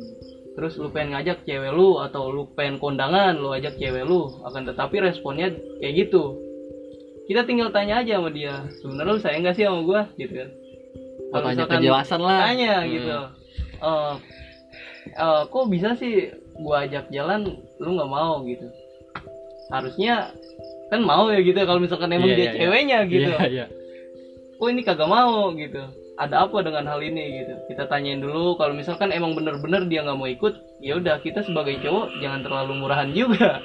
Terus 0.53 0.77
lu 0.77 0.93
pengen 0.93 1.17
ngajak 1.17 1.49
cewek 1.49 1.73
lu 1.73 1.97
atau 1.97 2.29
lu 2.29 2.45
pengen 2.53 2.77
kondangan 2.77 3.33
lu 3.35 3.57
ajak 3.57 3.81
cewek 3.81 4.05
lu 4.05 4.29
akan 4.45 4.69
tetapi 4.69 5.01
responnya 5.01 5.51
kayak 5.81 6.07
gitu. 6.07 6.39
Kita 7.27 7.49
tinggal 7.49 7.73
tanya 7.73 8.03
aja 8.05 8.19
sama 8.21 8.29
dia 8.35 8.67
sebenarnya 8.83 9.15
lu 9.15 9.21
sayang 9.23 9.47
gak 9.47 9.57
sih 9.57 9.65
sama 9.65 9.81
gua? 9.87 10.01
Gitu 10.19 10.37
kan 10.37 10.62
Kalau 11.33 11.47
misalkan 11.49 11.81
kejelasan 11.81 12.21
lah. 12.21 12.39
tanya 12.47 12.75
Hmm. 12.85 12.91
gitu. 12.93 13.17
Eh, 13.83 14.15
eh, 15.17 15.41
kok 15.49 15.65
bisa 15.73 15.89
sih 15.97 16.29
gua 16.61 16.85
ajak 16.85 17.09
jalan 17.09 17.57
lu 17.81 17.91
nggak 17.97 18.11
mau 18.13 18.45
gitu? 18.45 18.69
Harusnya 19.73 20.31
kan 20.93 21.01
mau 21.01 21.33
ya 21.33 21.41
gitu 21.41 21.57
kalau 21.65 21.81
misalkan 21.81 22.13
emang 22.13 22.29
Iya, 22.29 22.37
dia 22.37 22.45
iya, 22.45 22.53
iya. 22.53 22.59
ceweknya 22.61 22.99
gitu. 23.09 23.33
Iya, 23.33 23.49
iya. 23.49 23.67
kok 24.61 24.69
ini 24.71 24.81
kagak 24.85 25.09
mau 25.11 25.51
gitu? 25.57 25.83
Ada 26.21 26.45
apa 26.47 26.61
dengan 26.61 26.85
hal 26.87 27.01
ini 27.01 27.43
gitu? 27.43 27.55
Kita 27.73 27.89
tanyain 27.89 28.21
dulu 28.21 28.55
kalau 28.61 28.77
misalkan 28.77 29.11
emang 29.11 29.33
bener-bener 29.33 29.89
dia 29.89 30.05
nggak 30.05 30.19
mau 30.21 30.29
ikut 30.29 30.55
ya 30.85 31.01
udah 31.01 31.19
kita 31.25 31.41
sebagai 31.43 31.81
cowok 31.83 32.21
jangan 32.21 32.45
terlalu 32.45 32.77
murahan 32.79 33.09
juga. 33.17 33.59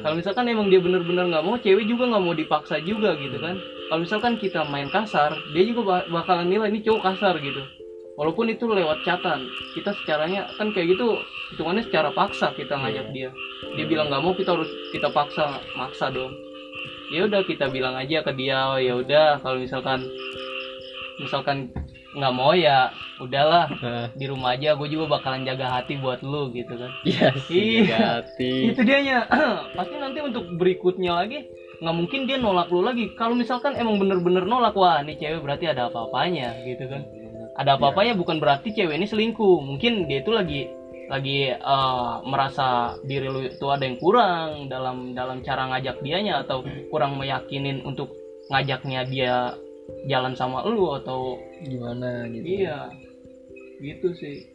Kalau 0.00 0.16
misalkan 0.16 0.48
emang 0.48 0.72
dia 0.72 0.80
bener-bener 0.80 1.28
nggak 1.28 1.44
mau 1.44 1.60
cewek 1.60 1.84
juga 1.86 2.08
nggak 2.10 2.24
mau 2.24 2.34
dipaksa 2.34 2.80
juga 2.82 3.12
gitu 3.20 3.36
kan 3.38 3.56
kalau 3.84 4.00
misalkan 4.00 4.34
kita 4.36 4.64
main 4.64 4.88
kasar 4.88 5.32
dia 5.52 5.64
juga 5.64 5.82
ba- 5.84 6.08
bakalan 6.10 6.48
nilai 6.48 6.68
ini 6.68 6.80
cowok 6.80 7.02
kasar 7.04 7.36
gitu. 7.38 7.62
Walaupun 8.14 8.46
itu 8.46 8.64
lewat 8.64 9.02
catatan 9.02 9.42
kita 9.74 9.90
secaranya 9.98 10.46
kan 10.54 10.70
kayak 10.70 10.94
gitu 10.94 11.18
hitungannya 11.50 11.82
secara 11.82 12.08
paksa 12.10 12.54
kita 12.54 12.74
ngajak 12.74 13.10
dia. 13.10 13.30
Dia 13.74 13.84
bilang 13.84 14.06
nggak 14.06 14.22
mau 14.22 14.32
kita 14.32 14.54
harus 14.54 14.70
kita 14.90 15.10
paksa 15.10 15.58
maksa 15.74 16.08
dong. 16.08 16.30
Ya 17.10 17.26
udah 17.26 17.42
kita 17.42 17.68
bilang 17.68 17.94
aja 17.94 18.22
ke 18.22 18.32
dia 18.32 18.70
oh, 18.70 18.78
ya 18.78 18.94
udah 18.96 19.42
kalau 19.42 19.58
misalkan 19.58 20.06
misalkan 21.16 21.70
nggak 22.14 22.30
mau 22.32 22.54
ya 22.54 22.90
udahlah 23.18 23.66
di 24.14 24.26
rumah 24.26 24.54
aja 24.54 24.74
gue 24.74 24.86
juga 24.86 25.18
bakalan 25.18 25.42
jaga 25.42 25.66
hati 25.72 25.98
buat 25.98 26.22
lu 26.22 26.50
gitu 26.50 26.70
kan. 26.70 26.90
Iya 27.02 27.28
sih, 27.46 27.82
Iya. 27.82 28.22
hati. 28.22 28.70
itu 28.70 28.80
dianya. 28.82 29.26
Pasti 29.78 29.98
nanti 29.98 30.22
untuk 30.22 30.46
berikutnya 30.54 31.18
lagi 31.18 31.42
nggak 31.84 31.96
mungkin 32.00 32.24
dia 32.24 32.40
nolak 32.40 32.72
lu 32.72 32.80
lagi. 32.80 33.12
Kalau 33.12 33.36
misalkan 33.36 33.76
emang 33.76 34.00
bener-bener 34.00 34.48
nolak 34.48 34.72
wah 34.72 35.04
nih 35.04 35.20
cewek 35.20 35.44
berarti 35.44 35.68
ada 35.68 35.92
apa-apanya 35.92 36.56
gitu 36.64 36.88
kan. 36.88 37.04
Ada 37.60 37.76
apa-apanya 37.76 38.16
bukan 38.16 38.40
berarti 38.40 38.72
cewek 38.72 38.96
ini 38.96 39.04
selingkuh. 39.04 39.60
Mungkin 39.60 40.08
dia 40.08 40.24
itu 40.24 40.32
lagi 40.32 40.64
lagi 41.12 41.52
eh, 41.52 42.14
merasa 42.24 42.96
diri 43.04 43.28
lu 43.28 43.44
itu 43.44 43.66
ada 43.68 43.84
yang 43.84 44.00
kurang 44.00 44.72
dalam 44.72 45.12
dalam 45.12 45.44
cara 45.44 45.68
ngajak 45.68 46.00
dianya 46.00 46.40
atau 46.40 46.64
kurang 46.88 47.20
meyakinin 47.20 47.84
untuk 47.84 48.08
ngajaknya 48.48 49.00
dia 49.04 49.34
jalan 50.08 50.32
sama 50.32 50.64
lu 50.64 50.96
atau 50.96 51.36
Gimana 51.64 52.24
gitu? 52.32 52.64
iya. 52.64 52.88
Gitu 53.84 54.08
sih. 54.16 54.48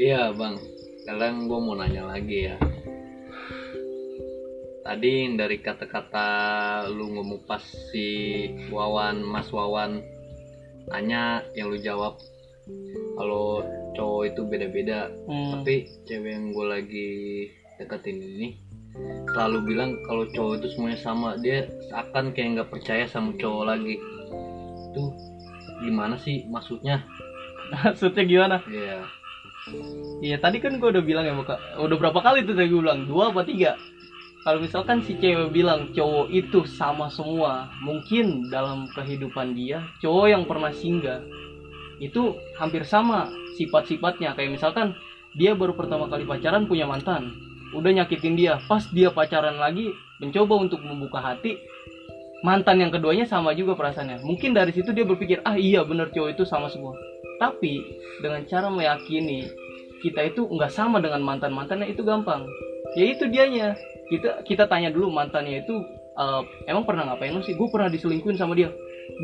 Iya 0.00 0.32
bang, 0.32 0.56
sekarang 1.02 1.48
gue 1.48 1.58
mau 1.58 1.74
nanya 1.74 2.04
lagi 2.06 2.52
ya. 2.52 2.56
Tadi 4.80 5.10
yang 5.28 5.36
dari 5.36 5.60
kata-kata 5.60 6.28
lu 6.90 7.14
ngomong 7.14 7.44
pas 7.44 7.62
si 7.92 8.08
Wawan, 8.72 9.22
Mas 9.22 9.52
Wawan 9.52 10.00
tanya 10.88 11.44
yang 11.54 11.70
lu 11.70 11.78
jawab 11.78 12.18
kalau 13.14 13.62
cowok 13.94 14.22
itu 14.32 14.40
beda-beda, 14.48 15.12
Hmm. 15.28 15.60
tapi 15.60 15.86
cewek 16.08 16.30
yang 16.32 16.50
gue 16.50 16.66
lagi 16.66 17.10
deketin 17.78 18.18
ini 18.18 18.48
selalu 19.30 19.58
bilang 19.70 19.90
kalau 20.08 20.26
cowok 20.26 20.58
itu 20.58 20.66
semuanya 20.74 20.98
sama, 20.98 21.38
dia 21.38 21.68
akan 21.94 22.34
kayak 22.34 22.58
nggak 22.58 22.70
percaya 22.72 23.04
sama 23.06 23.36
cowok 23.38 23.64
lagi. 23.70 23.94
Tuh 24.90 25.14
gimana 25.84 26.18
sih 26.18 26.48
maksudnya? 26.50 27.04
maksudnya 27.70 28.24
gimana 28.26 28.56
Iya. 28.66 29.06
Iya 30.20 30.36
tadi 30.40 30.60
kan 30.60 30.76
gue 30.80 30.88
udah 30.88 31.04
bilang 31.04 31.24
ya 31.24 31.36
buka 31.36 31.56
udah 31.80 31.96
berapa 31.96 32.20
kali 32.20 32.44
tuh 32.48 32.56
tadi 32.56 32.68
gue 32.72 32.80
bilang? 32.80 33.04
Dua 33.04 33.32
apa 33.32 33.44
tiga? 33.44 33.76
Kalau 34.40 34.56
misalkan 34.56 35.04
si 35.04 35.20
cewek 35.20 35.52
bilang 35.52 35.92
cowok 35.92 36.32
itu 36.32 36.64
sama 36.64 37.12
semua 37.12 37.68
mungkin 37.84 38.48
dalam 38.48 38.88
kehidupan 38.88 39.52
dia 39.52 39.84
cowok 40.00 40.26
yang 40.32 40.48
pernah 40.48 40.72
singgah 40.72 41.20
itu 42.00 42.40
hampir 42.56 42.88
sama 42.88 43.28
sifat-sifatnya. 43.60 44.32
Kayak 44.32 44.56
misalkan 44.56 44.96
dia 45.36 45.52
baru 45.52 45.76
pertama 45.76 46.08
kali 46.08 46.24
pacaran 46.24 46.64
punya 46.64 46.88
mantan. 46.88 47.36
Udah 47.76 47.92
nyakitin 47.92 48.34
dia. 48.40 48.56
Pas 48.64 48.82
dia 48.88 49.12
pacaran 49.12 49.60
lagi 49.60 49.92
mencoba 50.24 50.56
untuk 50.56 50.80
membuka 50.80 51.20
hati 51.20 51.60
mantan 52.40 52.80
yang 52.80 52.88
keduanya 52.88 53.28
sama 53.28 53.52
juga 53.52 53.76
perasaannya. 53.76 54.24
Mungkin 54.24 54.56
dari 54.56 54.72
situ 54.72 54.96
dia 54.96 55.04
berpikir 55.04 55.44
ah 55.44 55.60
iya 55.60 55.84
bener 55.84 56.08
cowok 56.08 56.32
itu 56.32 56.48
sama 56.48 56.72
semua 56.72 56.96
tapi 57.40 57.80
dengan 58.20 58.44
cara 58.44 58.68
meyakini 58.68 59.48
kita 60.04 60.28
itu 60.28 60.44
nggak 60.44 60.72
sama 60.72 61.00
dengan 61.00 61.24
mantan 61.24 61.56
mantannya 61.56 61.88
itu 61.88 62.04
gampang. 62.04 62.44
Ya 62.96 63.04
itu 63.08 63.24
dianya. 63.32 63.76
Kita 64.12 64.44
kita 64.44 64.68
tanya 64.68 64.92
dulu 64.92 65.08
mantannya 65.08 65.64
itu 65.64 65.74
eh, 66.20 66.42
emang 66.68 66.84
pernah 66.84 67.08
ngapain 67.08 67.32
lu 67.32 67.40
sih? 67.40 67.56
Gue 67.56 67.72
pernah 67.72 67.88
diselingkuhin 67.88 68.36
sama 68.36 68.52
dia. 68.52 68.68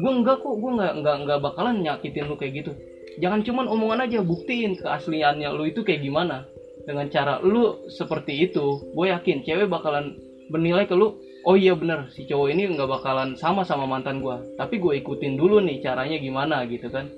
Gue 0.01 0.13
enggak 0.13 0.41
kok 0.41 0.57
gue 0.57 0.71
nggak 0.81 0.93
nggak 1.05 1.17
nggak 1.29 1.39
bakalan 1.45 1.85
nyakitin 1.85 2.29
lu 2.29 2.41
kayak 2.41 2.65
gitu. 2.65 2.73
Jangan 3.21 3.45
cuman 3.45 3.67
omongan 3.69 4.09
aja 4.09 4.21
buktiin 4.25 4.81
keasliannya 4.81 5.49
lu 5.53 5.69
itu 5.69 5.85
kayak 5.85 6.01
gimana. 6.01 6.49
Dengan 6.89 7.13
cara 7.13 7.43
lu 7.45 7.85
seperti 7.93 8.49
itu 8.49 8.81
gue 8.97 9.07
yakin 9.13 9.45
cewek 9.45 9.69
bakalan 9.69 10.17
bernilai 10.49 10.87
ke 10.87 10.95
lu 10.95 11.19
oh 11.47 11.55
iya 11.59 11.75
bener 11.75 12.11
si 12.15 12.27
cowok 12.27 12.49
ini 12.55 12.71
nggak 12.75 12.87
bakalan 12.87 13.35
sama 13.35 13.67
sama 13.67 13.87
mantan 13.87 14.23
gue 14.23 14.55
tapi 14.55 14.79
gue 14.79 14.99
ikutin 15.03 15.35
dulu 15.35 15.59
nih 15.63 15.83
caranya 15.83 16.19
gimana 16.19 16.63
gitu 16.71 16.87
kan 16.91 17.11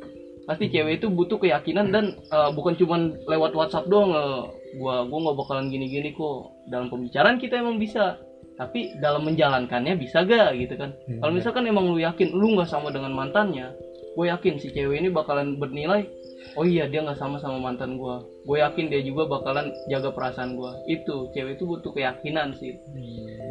pasti 0.49 0.73
cewek 0.73 1.05
itu 1.05 1.13
butuh 1.13 1.37
keyakinan 1.37 1.93
dan 1.93 2.17
eh, 2.17 2.51
bukan 2.57 2.73
cuman 2.81 3.21
lewat 3.29 3.53
WhatsApp 3.53 3.93
doang 3.93 4.17
eh, 4.17 4.43
gua 4.81 5.05
gua 5.05 5.19
nggak 5.29 5.37
bakalan 5.45 5.69
gini-gini 5.69 6.17
kok. 6.17 6.57
Dalam 6.73 6.89
pembicaraan 6.89 7.37
kita 7.37 7.61
emang 7.61 7.77
bisa 7.77 8.17
tapi 8.59 8.99
dalam 8.99 9.23
menjalankannya 9.23 9.95
bisa 9.95 10.27
gak 10.27 10.59
gitu 10.59 10.75
kan? 10.75 10.91
Hmm. 11.07 11.23
kalau 11.23 11.33
misalkan 11.39 11.63
emang 11.71 11.95
lu 11.95 12.03
yakin 12.03 12.35
lu 12.35 12.59
nggak 12.59 12.67
sama 12.67 12.91
dengan 12.91 13.15
mantannya 13.15 13.71
gue 14.19 14.27
yakin 14.27 14.59
si 14.59 14.75
cewek 14.75 14.99
ini 14.99 15.15
bakalan 15.15 15.63
bernilai 15.63 16.11
oh 16.59 16.67
iya 16.67 16.91
dia 16.91 17.07
nggak 17.07 17.23
sama 17.23 17.39
sama 17.39 17.63
mantan 17.63 17.95
gue 17.95 18.15
gue 18.51 18.59
yakin 18.59 18.91
dia 18.91 18.99
juga 19.07 19.31
bakalan 19.31 19.71
jaga 19.87 20.11
perasaan 20.11 20.59
gue 20.59 20.71
itu 20.91 21.31
cewek 21.31 21.55
itu 21.55 21.65
butuh 21.71 21.95
keyakinan 21.95 22.51
sih. 22.59 22.75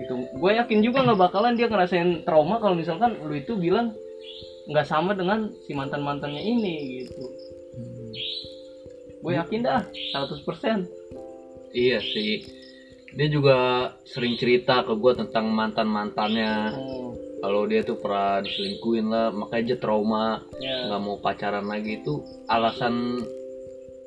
Gitu. 0.04 0.14
Gue 0.36 0.60
yakin 0.60 0.84
juga 0.84 1.08
nggak 1.08 1.20
bakalan 1.24 1.56
dia 1.56 1.72
ngerasain 1.72 2.28
trauma 2.28 2.60
kalau 2.60 2.76
misalkan 2.76 3.16
lu 3.24 3.32
itu 3.40 3.56
bilang 3.56 3.96
nggak 4.68 4.88
sama 4.88 5.16
dengan 5.16 5.48
si 5.64 5.72
mantan 5.72 6.04
mantannya 6.04 6.44
ini 6.44 7.04
gitu. 7.04 7.24
Gue 9.24 9.34
yakin 9.40 9.64
dah 9.64 9.82
100% 10.14 10.98
iya 11.72 12.00
sih. 12.04 12.44
Dia 13.16 13.28
juga 13.32 13.58
sering 14.04 14.36
cerita 14.36 14.84
ke 14.84 14.94
gue 14.94 15.14
tentang 15.16 15.50
mantan 15.50 15.88
mantannya 15.90 16.76
oh, 16.76 17.16
kalau 17.40 17.66
dia 17.66 17.82
tuh 17.82 17.98
pernah 17.98 18.44
diselingkuin 18.44 19.08
lah 19.08 19.32
makanya 19.32 19.74
dia 19.74 19.78
trauma. 19.80 20.44
Ya. 20.60 20.92
Nggak 20.92 21.02
mau 21.02 21.18
pacaran 21.18 21.66
lagi. 21.66 22.04
Itu 22.04 22.22
alasan 22.52 23.24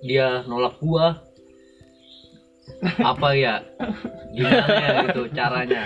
dia 0.04 0.44
nolak 0.44 0.76
gua. 0.78 1.24
Apa 3.16 3.34
ya? 3.34 3.64
Gimana 4.30 4.64
ya 4.78 4.88
gitu 5.10 5.22
caranya 5.34 5.82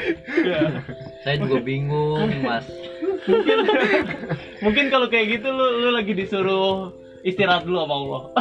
saya 1.25 1.37
juga 1.41 1.59
bingung 1.65 2.29
mas. 2.45 2.69
Mungkin 4.61 4.93
kalau 4.93 5.09
kayak 5.09 5.41
gitu 5.41 5.49
lu 5.49 5.67
lu 5.81 5.89
lagi 5.97 6.13
disuruh 6.13 6.93
istirahat 7.25 7.65
dulu 7.65 7.83
sama 7.83 7.95
Allah. 7.97 8.23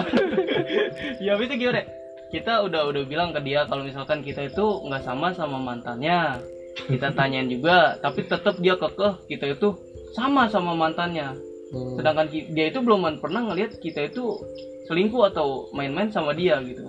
Ya 1.23 1.39
bisa 1.39 1.55
gimana? 1.55 1.87
Kita 2.29 2.63
udah 2.67 2.91
udah 2.91 3.03
bilang 3.07 3.31
ke 3.31 3.39
dia 3.43 3.63
kalau 3.65 3.87
misalkan 3.87 4.21
kita 4.21 4.51
itu 4.51 4.65
nggak 4.83 5.03
sama 5.07 5.31
sama 5.31 5.57
mantannya. 5.57 6.43
Kita 6.89 7.15
tanyain 7.15 7.47
juga 7.47 7.95
tapi 8.03 8.27
tetap 8.27 8.59
dia 8.59 8.75
kekeh 8.75 9.23
kita 9.31 9.55
itu 9.55 9.73
sama 10.13 10.51
sama 10.51 10.75
mantannya. 10.75 11.33
Hmm. 11.73 11.97
sedangkan 11.97 12.29
dia 12.29 12.69
itu 12.69 12.79
belum 12.85 13.17
pernah 13.17 13.49
ngelihat 13.49 13.81
kita 13.81 14.05
itu 14.05 14.37
selingkuh 14.85 15.25
atau 15.33 15.73
main-main 15.73 16.13
sama 16.13 16.37
dia 16.37 16.61
gitu 16.61 16.85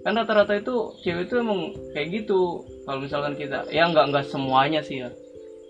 kan 0.00 0.16
rata-rata 0.16 0.56
itu 0.56 0.96
cewek 1.04 1.28
itu 1.28 1.34
emang 1.40 1.76
kayak 1.92 2.08
gitu. 2.24 2.64
Kalau 2.88 3.04
misalkan 3.04 3.36
kita 3.36 3.68
ya 3.68 3.84
nggak 3.88 4.12
nggak 4.12 4.24
semuanya 4.28 4.80
sih 4.80 5.04
ya. 5.04 5.10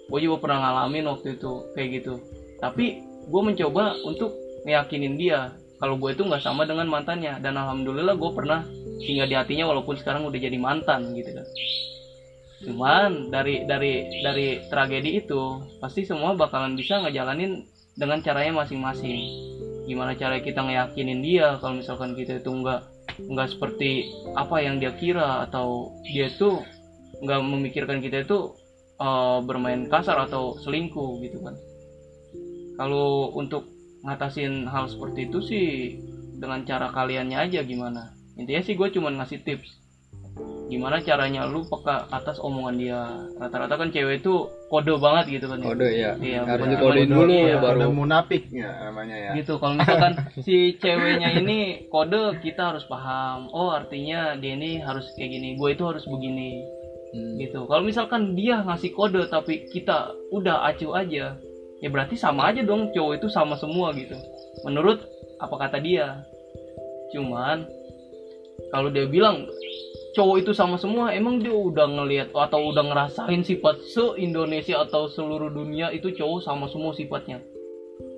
Gue 0.07 0.23
juga 0.23 0.43
pernah 0.43 0.71
ngalamin 0.71 1.11
waktu 1.11 1.39
itu 1.39 1.67
kayak 1.75 1.89
gitu. 2.03 2.15
Tapi 2.63 3.03
gue 3.27 3.43
mencoba 3.43 3.99
untuk 4.07 4.35
ngeyakinin 4.67 5.19
dia. 5.19 5.55
Kalau 5.81 5.97
gue 5.97 6.11
itu 6.13 6.23
nggak 6.23 6.43
sama 6.43 6.63
dengan 6.67 6.87
mantannya. 6.87 7.43
Dan 7.43 7.59
alhamdulillah 7.59 8.15
gue 8.15 8.31
pernah 8.31 8.63
singgah 9.03 9.27
di 9.27 9.35
hatinya 9.35 9.67
walaupun 9.71 9.99
sekarang 9.99 10.27
udah 10.27 10.39
jadi 10.39 10.59
mantan 10.59 11.11
gitu 11.15 11.31
kan. 11.35 11.47
Cuman 12.61 13.33
dari 13.33 13.65
dari 13.65 14.21
dari 14.21 14.61
tragedi 14.69 15.25
itu 15.25 15.65
pasti 15.81 16.05
semua 16.05 16.37
bakalan 16.37 16.77
bisa 16.77 17.01
ngejalanin 17.01 17.65
dengan 17.97 18.21
caranya 18.21 18.63
masing-masing. 18.63 19.17
Gimana 19.89 20.13
cara 20.15 20.39
kita 20.39 20.61
ngeyakinin 20.63 21.25
dia? 21.25 21.57
Kalau 21.59 21.81
misalkan 21.81 22.13
kita 22.13 22.39
itu 22.39 22.53
nggak 22.53 23.00
nggak 23.19 23.57
seperti 23.57 24.11
apa 24.39 24.63
yang 24.63 24.79
dia 24.79 24.95
kira 24.95 25.47
atau 25.49 25.95
dia 26.07 26.31
itu 26.31 26.63
nggak 27.21 27.41
memikirkan 27.43 27.99
kita 28.05 28.23
itu 28.23 28.55
eh, 29.01 29.39
bermain 29.45 29.89
kasar 29.91 30.21
atau 30.29 30.59
selingkuh 30.61 31.21
gitu 31.25 31.43
kan. 31.43 31.57
Kalau 32.81 33.35
untuk 33.37 33.69
ngatasin 34.01 34.65
hal 34.71 34.89
seperti 34.89 35.29
itu 35.29 35.39
sih 35.45 35.67
dengan 36.41 36.65
cara 36.65 36.89
kaliannya 36.89 37.37
aja 37.37 37.61
gimana. 37.61 38.17
Intinya 38.41 38.63
sih 38.65 38.73
gue 38.73 38.89
cuman 38.89 39.21
ngasih 39.21 39.45
tips 39.45 39.81
gimana 40.71 41.03
caranya 41.03 41.45
lu 41.51 41.67
peka 41.67 42.07
atas 42.15 42.39
omongan 42.39 42.75
dia? 42.79 43.03
Rata-rata 43.37 43.75
kan 43.75 43.91
cewek 43.91 44.23
itu 44.23 44.47
kode 44.71 44.95
banget 45.03 45.43
gitu 45.43 45.47
kan 45.51 45.59
ya. 45.59 45.67
kode 45.67 45.89
ya 45.91 46.11
Iya, 46.23 46.41
harus 46.47 46.67
dikodein 46.71 47.11
cuma 47.11 47.17
dulu 47.27 47.33
iya, 47.35 47.57
baru 47.59 47.91
munafik 47.91 48.47
ya 48.55 48.71
namanya 48.87 49.17
ya. 49.19 49.31
gitu 49.35 49.59
kalau 49.59 49.75
misalkan 49.75 50.15
si 50.47 50.79
ceweknya 50.79 51.35
ini 51.43 51.91
kode 51.91 52.39
kita 52.39 52.71
harus 52.71 52.87
paham. 52.87 53.51
Oh 53.51 53.75
artinya 53.75 54.39
dia 54.39 54.55
ini 54.55 54.79
harus 54.79 55.11
kayak 55.19 55.35
gini 55.35 55.59
gue 55.59 55.69
itu 55.75 55.83
harus 55.83 56.07
begini. 56.07 56.63
Hmm. 57.11 57.43
gitu. 57.43 57.67
Kalau 57.67 57.83
misalkan 57.83 58.39
dia 58.39 58.63
ngasih 58.63 58.95
kode 58.95 59.27
tapi 59.27 59.67
kita 59.75 60.15
udah 60.31 60.63
acuh 60.71 60.95
aja 60.95 61.35
ya 61.81 61.89
berarti 61.89 62.15
sama 62.15 62.53
aja 62.53 62.63
dong 62.63 62.95
cowok 62.95 63.19
itu 63.19 63.27
sama 63.27 63.59
semua 63.59 63.91
gitu. 63.99 64.15
Menurut 64.63 65.03
apa 65.43 65.57
kata 65.67 65.83
dia? 65.83 66.23
Cuman 67.11 67.67
kalau 68.71 68.93
dia 68.93 69.09
bilang 69.09 69.49
cowok 70.11 70.37
itu 70.43 70.53
sama 70.57 70.75
semua 70.75 71.15
emang 71.15 71.39
dia 71.39 71.55
udah 71.55 71.87
ngelihat 71.87 72.29
atau 72.35 72.75
udah 72.75 72.83
ngerasain 72.83 73.47
sifat 73.47 73.79
se 73.87 74.03
Indonesia 74.19 74.83
atau 74.83 75.07
seluruh 75.07 75.51
dunia 75.51 75.95
itu 75.95 76.11
cowok 76.11 76.43
sama 76.43 76.67
semua 76.67 76.91
sifatnya. 76.95 77.39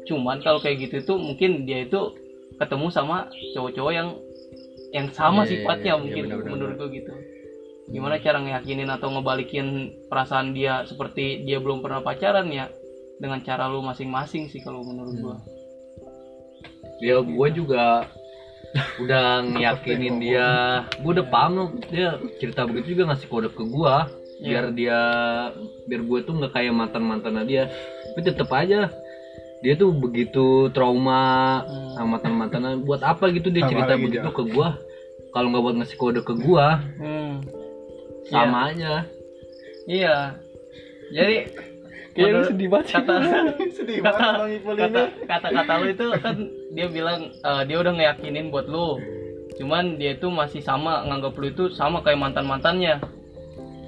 Cuman 0.08 0.40
kalau 0.40 0.58
kayak 0.58 0.88
gitu 0.88 1.14
tuh 1.14 1.18
mungkin 1.20 1.68
dia 1.68 1.84
itu 1.84 2.16
ketemu 2.56 2.88
sama 2.88 3.28
cowok-cowok 3.56 3.92
yang 3.92 4.08
yang 4.92 5.08
sama 5.12 5.44
Iya, 5.44 5.48
iya, 5.48 5.52
sifatnya 5.56 5.92
iya, 5.96 6.00
mungkin 6.00 6.24
benar, 6.28 6.48
menurut 6.52 6.74
gue 6.80 6.88
gitu. 7.00 7.12
Gimana 7.92 8.20
cara 8.20 8.38
ngeyakinin 8.40 8.88
atau 8.88 9.08
ngebalikin 9.12 9.92
perasaan 10.08 10.52
dia 10.56 10.84
seperti 10.88 11.44
dia 11.44 11.60
belum 11.60 11.80
pernah 11.80 12.04
pacaran 12.04 12.48
ya 12.48 12.68
dengan 13.20 13.40
cara 13.44 13.68
lu 13.68 13.84
masing-masing 13.84 14.48
sih 14.48 14.60
kalau 14.64 14.84
menurut 14.84 15.16
gua. 15.20 15.36
Ya 17.02 17.18
gue 17.18 17.48
juga 17.52 18.06
udah 19.02 19.44
ngeyakinin 19.52 20.16
dia. 20.20 20.48
Gue 21.00 21.20
udah 21.20 21.26
paham 21.28 21.52
loh. 21.56 21.68
Dia 21.92 22.16
cerita 22.40 22.64
begitu 22.64 22.96
juga 22.96 23.12
ngasih 23.12 23.28
kode 23.28 23.48
ke 23.52 23.64
gue 23.64 23.94
biar 24.42 24.74
dia 24.74 24.98
biar 25.86 26.02
gue 26.02 26.18
tuh 26.26 26.34
nggak 26.34 26.52
kayak 26.56 26.74
mantan 26.74 27.04
mantannya 27.06 27.44
dia. 27.46 27.64
Tapi 28.12 28.20
tetep 28.26 28.50
aja 28.50 28.90
dia 29.62 29.74
tuh 29.78 29.94
begitu 29.94 30.68
trauma 30.74 31.62
Hmm. 31.62 31.94
sama 31.94 32.18
mantan 32.18 32.34
mantannya 32.34 32.82
buat 32.82 32.98
apa 33.06 33.30
gitu 33.30 33.54
dia 33.54 33.70
cerita 33.70 33.94
begitu 33.94 34.26
ke 34.34 34.42
gue 34.50 34.68
kalau 35.30 35.46
nggak 35.54 35.62
buat 35.62 35.76
ngasih 35.78 35.96
kode 35.96 36.20
ke 36.26 36.34
gue 36.34 36.66
hmm. 36.98 37.32
sama 38.26 38.74
aja. 38.74 39.06
Iya. 39.86 40.42
Jadi 41.12 41.36
Kayaknya 42.12 42.32
lu 42.36 42.42
sedih 42.44 42.68
banget 42.68 42.86
sih. 42.86 42.94
kata 43.00 43.14
Sedih 43.76 43.98
kata 44.04 44.12
banget 44.12 44.36
Bang 44.36 44.52
Ipul 44.52 44.74
ini. 44.76 44.82
kata 44.84 45.02
kata 45.24 45.48
kata 45.48 45.72
lu 45.80 45.86
itu 45.88 46.06
kan 46.20 46.36
dia 46.76 46.86
bilang 46.92 47.20
eh, 47.32 47.62
dia 47.64 47.76
udah 47.80 47.92
ngeyakinin 47.96 48.46
buat 48.52 48.66
lu. 48.68 49.00
Cuman 49.56 49.96
dia 49.96 50.16
itu 50.16 50.28
masih 50.28 50.60
sama 50.60 51.04
nganggap 51.08 51.32
lu 51.40 51.46
itu 51.48 51.64
sama 51.72 52.04
kayak 52.04 52.20
mantan 52.20 52.44
mantannya 52.44 53.00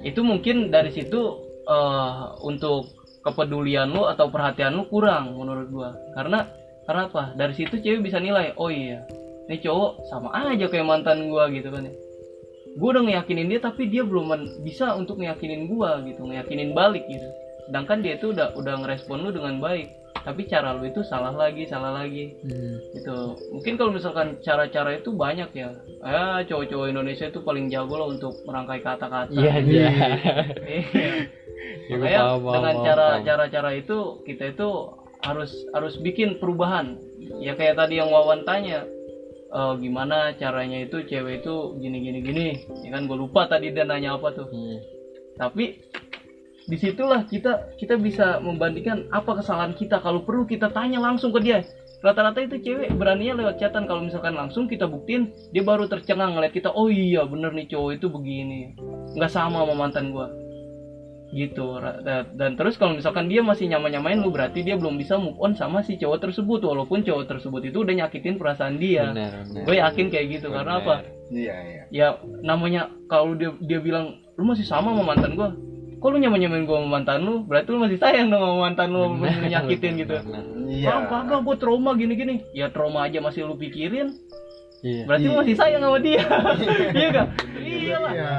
itu 0.05 0.21
mungkin 0.21 0.73
dari 0.73 0.89
situ 0.89 1.21
eh, 1.69 2.23
untuk 2.41 2.89
kepedulian 3.21 3.93
lu 3.93 4.09
atau 4.09 4.29
perhatian 4.29 4.73
lu 4.73 4.89
kurang 4.89 5.37
menurut 5.37 5.69
gua. 5.69 5.89
Karena 6.17 6.49
karena 6.89 7.09
apa? 7.09 7.23
Dari 7.37 7.53
situ 7.53 7.77
cewek 7.77 8.01
bisa 8.05 8.17
nilai 8.17 8.57
oh 8.57 8.69
iya 8.73 9.05
ini 9.45 9.61
cowok 9.61 10.09
sama 10.09 10.33
aja 10.33 10.65
kayak 10.65 10.89
mantan 10.89 11.29
gua 11.29 11.45
gitu 11.53 11.69
kan 11.69 11.85
ya. 11.85 11.93
Gue 12.75 12.91
udah 12.91 13.07
ngeyakinin 13.07 13.47
dia 13.47 13.63
tapi 13.63 13.87
dia 13.87 14.03
belum 14.03 14.35
bisa 14.59 14.97
untuk 14.99 15.21
ngeyakinin 15.21 15.69
gua 15.71 16.03
gitu 16.03 16.27
ngeyakinin 16.27 16.75
balik 16.75 17.07
gitu 17.07 17.44
sedangkan 17.65 17.99
dia 17.99 18.13
itu 18.15 18.29
udah 18.29 18.53
udah 18.53 18.75
ngerespon 18.79 19.19
lu 19.19 19.29
dengan 19.29 19.57
baik 19.57 19.89
tapi 20.17 20.41
cara 20.43 20.73
lu 20.73 20.83
itu 20.83 21.01
salah 21.01 21.29
lagi 21.31 21.65
salah 21.65 21.93
lagi 21.95 22.33
Hmm. 22.41 22.81
gitu 22.91 23.15
mungkin 23.51 23.73
kalau 23.75 23.91
misalkan 23.91 24.39
cara-cara 24.39 24.95
itu 24.95 25.09
banyak 25.11 25.49
ya 25.51 25.69
ya 26.01 26.23
cowok-cowok 26.43 26.87
Indonesia 26.87 27.25
itu 27.25 27.39
paling 27.39 27.67
jago 27.67 27.95
lah 27.95 28.09
untuk 28.09 28.33
merangkai 28.43 28.81
kata-kata 28.81 29.29
Iya 29.29 29.51
aja. 29.55 29.69
Iya. 29.69 29.87
Ya, 31.85 31.93
gua 31.93 32.01
Makanya 32.01 32.19
paham, 32.19 32.41
dengan 32.51 32.73
paham, 32.73 32.83
cara 32.83 33.07
paham. 33.11 33.23
cara-cara 33.23 33.69
itu 33.75 33.97
kita 34.23 34.43
itu 34.49 34.69
harus 35.21 35.51
harus 35.71 35.93
bikin 35.97 36.37
perubahan 36.37 36.97
ya 37.39 37.53
kayak 37.53 37.75
tadi 37.75 37.97
yang 37.97 38.09
Wawan 38.09 38.41
tanya 38.43 38.85
eh, 39.47 39.73
gimana 39.75 40.33
caranya 40.33 40.81
itu 40.81 41.01
cewek 41.01 41.41
itu 41.41 41.53
gini 41.75 41.97
gini 41.99 42.19
gini 42.21 42.45
ya 42.81 42.89
kan 42.91 43.05
gue 43.05 43.13
lupa 43.15 43.45
tadi 43.45 43.69
dia 43.69 43.81
nanya 43.83 44.13
apa 44.13 44.29
tuh 44.31 44.47
Hmm. 44.47 44.77
tapi 45.35 45.77
di 46.65 46.77
situlah 46.81 47.21
kita 47.29 47.77
kita 47.77 47.95
bisa 48.01 48.41
membandingkan 48.41 49.05
apa 49.13 49.37
kesalahan 49.37 49.77
kita. 49.77 50.01
Kalau 50.01 50.25
perlu 50.25 50.49
kita 50.49 50.73
tanya 50.73 50.97
langsung 50.97 51.29
ke 51.29 51.39
dia. 51.41 51.61
Rata-rata 52.01 52.37
itu 52.41 52.61
cewek 52.61 52.93
beraninya 52.97 53.41
lewat 53.45 53.61
chatan. 53.61 53.85
Kalau 53.85 54.01
misalkan 54.01 54.33
langsung 54.33 54.65
kita 54.65 54.89
buktiin 54.89 55.29
dia 55.53 55.61
baru 55.61 55.85
tercengang 55.89 56.37
ngeliat 56.37 56.53
kita 56.53 56.69
oh 56.73 56.89
iya 56.89 57.25
bener 57.25 57.53
nih 57.53 57.69
cowok 57.69 57.91
itu 58.01 58.07
begini. 58.09 58.73
Nggak 59.13 59.31
sama 59.31 59.61
sama 59.61 59.73
mantan 59.77 60.09
gua. 60.09 60.29
Gitu 61.33 61.81
dan 62.37 62.51
terus 62.57 62.77
kalau 62.77 62.93
misalkan 62.97 63.25
dia 63.29 63.41
masih 63.41 63.65
nyaman-nyamain 63.69 64.21
lu 64.21 64.29
berarti 64.29 64.61
dia 64.61 64.77
belum 64.77 64.95
bisa 64.95 65.17
move 65.17 65.37
on 65.41 65.53
sama 65.53 65.85
si 65.85 65.97
cowok 66.01 66.29
tersebut. 66.29 66.65
Walaupun 66.65 67.05
cowok 67.05 67.29
tersebut 67.29 67.61
itu 67.69 67.85
udah 67.85 67.93
nyakitin 68.05 68.41
perasaan 68.41 68.81
dia. 68.81 69.13
Gue 69.65 69.77
yakin 69.77 70.09
kayak 70.09 70.41
gitu 70.41 70.49
karena 70.49 70.81
apa? 70.81 71.05
Iya, 71.25 71.57
iya. 71.65 71.83
ya 71.89 72.07
namanya 72.45 72.93
kalau 73.09 73.33
dia 73.33 73.49
dia 73.65 73.81
bilang 73.81 74.21
lu 74.37 74.45
masih 74.45 74.61
sama 74.61 74.93
sama 74.93 75.01
mantan 75.01 75.33
gua 75.33 75.57
kok 75.95 76.09
lu 76.09 76.17
nyaman 76.17 76.39
nyamain 76.39 76.63
gua 76.63 76.77
sama 76.79 76.89
mantan 76.99 77.19
lu? 77.23 77.43
Berarti 77.43 77.67
lu 77.69 77.79
masih 77.79 77.97
sayang 77.97 78.27
dong 78.27 78.41
sama 78.41 78.57
mantan 78.67 78.87
lu 78.91 79.15
lu 79.15 79.25
nyakitin 79.53 79.93
gitu. 79.99 80.15
Iya. 80.65 80.89
ah 80.89 81.01
kagak 81.05 81.45
gue 81.45 81.55
trauma 81.61 81.93
gini 81.93 82.17
gini 82.17 82.35
ya 82.51 82.73
trauma 82.73 83.05
aja 83.05 83.21
masih 83.21 83.45
lu 83.45 83.55
pikirin. 83.55 84.11
Iya. 84.81 85.01
berarti 85.09 85.25
lu 85.25 85.33
Iya. 85.33 85.39
masih 85.41 85.55
sayang 85.55 85.81
sama 85.81 85.97
dia. 85.97 86.21
Iya 86.97 87.07
gak 87.09 87.27
iya 87.65 87.95
lah. 87.97 88.11
Iya, 88.13 88.31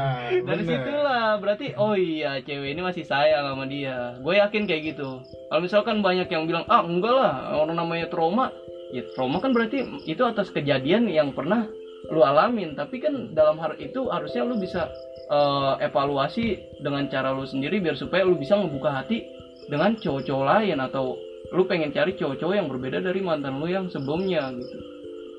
dari 0.47 0.63
bener. 0.63 0.71
situlah 0.79 1.27
berarti 1.39 1.67
oh 1.75 1.95
iya 1.95 2.39
cewek 2.39 2.71
ini 2.71 2.83
masih 2.83 3.03
sayang 3.03 3.43
sama 3.47 3.65
dia. 3.67 4.15
Gue 4.21 4.39
yakin 4.39 4.63
kayak 4.67 4.83
gitu. 4.95 5.23
Kalau 5.23 5.61
misalkan 5.63 6.03
banyak 6.03 6.29
yang 6.29 6.47
bilang 6.47 6.63
ah 6.67 6.83
enggak 6.83 7.15
lah 7.15 7.35
orang 7.57 7.75
namanya 7.75 8.07
trauma. 8.07 8.51
Ya 8.95 9.03
trauma 9.15 9.43
kan 9.43 9.51
berarti 9.51 9.83
itu 10.07 10.23
atas 10.23 10.51
kejadian 10.51 11.11
yang 11.11 11.35
pernah 11.35 11.67
lu 12.07 12.21
alamin 12.21 12.73
tapi 12.73 12.99
kan 12.99 13.35
dalam 13.35 13.59
hal 13.59 13.75
itu 13.77 14.07
harusnya 14.07 14.43
lu 14.43 14.57
bisa 14.57 14.87
eh, 15.27 15.73
evaluasi 15.83 16.55
dengan 16.79 17.07
cara 17.07 17.31
lu 17.31 17.43
sendiri 17.43 17.79
biar 17.79 17.95
supaya 17.95 18.23
lu 18.23 18.35
bisa 18.35 18.55
ngebuka 18.55 18.91
hati 18.93 19.27
dengan 19.67 19.99
cowok-cowok 19.99 20.47
lain 20.47 20.79
atau 20.79 21.19
lu 21.51 21.63
pengen 21.65 21.91
cari 21.91 22.15
cowok-cowok 22.15 22.55
yang 22.55 22.67
berbeda 22.67 22.99
dari 23.01 23.19
mantan 23.19 23.59
lu 23.59 23.67
yang 23.67 23.87
sebelumnya 23.89 24.51
gitu 24.55 24.79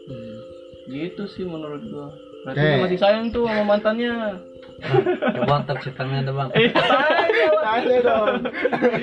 Hmm. 0.07 0.39
gitu 0.87 1.27
sih 1.27 1.43
menurut 1.43 1.83
gua 1.91 2.07
berarti 2.47 2.63
dia 2.63 2.79
masih 2.79 2.95
sayang 2.95 3.27
tuh 3.27 3.43
sama 3.43 3.75
mantannya 3.75 4.39
coba 5.35 5.67
ntar 5.67 5.83
ceritanya 5.83 6.23
ada 6.23 6.31
bang 6.31 6.49
Iya, 6.55 6.71
Bang. 6.71 7.03
Tanya 7.59 7.97
dong. 7.99 8.35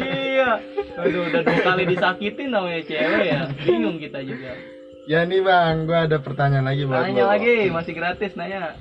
iya. 0.01 0.51
Aduh, 0.97 1.29
udah 1.29 1.43
dua 1.45 1.61
kali 1.61 1.85
disakitin 1.85 2.49
namanya 2.49 2.81
cewek 2.81 3.27
ya. 3.27 3.41
Bingung 3.61 4.01
kita 4.01 4.25
juga. 4.25 4.57
Ya 5.05 5.21
nih 5.29 5.45
bang, 5.45 5.85
gua 5.85 6.09
ada 6.09 6.17
pertanyaan 6.17 6.65
lagi 6.65 6.89
buat 6.89 7.05
Nanya 7.05 7.29
lo. 7.29 7.33
lagi, 7.37 7.69
masih 7.69 7.93
gratis 7.93 8.33
nanya. 8.41 8.73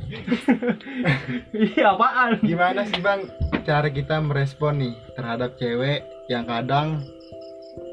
iya, 1.51 1.91
apaan? 1.91 2.39
Gimana 2.39 2.87
sih 2.87 3.03
bang 3.03 3.27
cara 3.67 3.91
kita 3.91 4.23
merespon 4.23 4.79
nih 4.79 4.95
terhadap 5.19 5.59
cewek 5.59 6.07
yang 6.31 6.47
kadang 6.47 7.03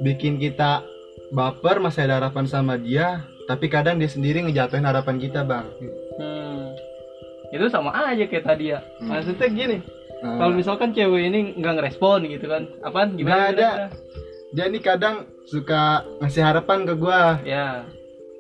bikin 0.07 0.39
kita 0.39 0.87
baper 1.35 1.83
masih 1.83 2.07
ada 2.07 2.23
harapan 2.23 2.47
sama 2.47 2.79
dia, 2.79 3.27
tapi 3.51 3.67
kadang 3.67 3.99
dia 3.99 4.07
sendiri 4.07 4.47
ngejatuhin 4.47 4.87
harapan 4.87 5.19
kita 5.19 5.43
bang. 5.43 5.67
Hmm. 6.15 6.71
Itu 7.51 7.67
sama 7.67 7.91
aja 7.91 8.31
kayak 8.31 8.47
tadi 8.47 8.71
ya. 8.71 8.79
Hmm. 9.03 9.11
Maksudnya 9.11 9.49
gini, 9.51 9.79
Nah, 10.21 10.37
kalau 10.37 10.53
misalkan 10.53 10.93
cewek 10.93 11.33
ini 11.33 11.57
nggak 11.57 11.81
ngerespon 11.81 12.29
gitu 12.29 12.45
kan, 12.47 12.69
apaan? 12.85 13.17
Nggak 13.17 13.25
Gimana? 13.25 13.43
ada. 13.51 13.51
kira-kira? 13.57 13.89
dia 14.51 14.67
nih 14.67 14.83
kadang 14.83 15.17
suka 15.47 15.83
ngasih 16.21 16.43
harapan 16.43 16.83
ke 16.85 16.95
gua. 16.95 17.39
Ya. 17.43 17.87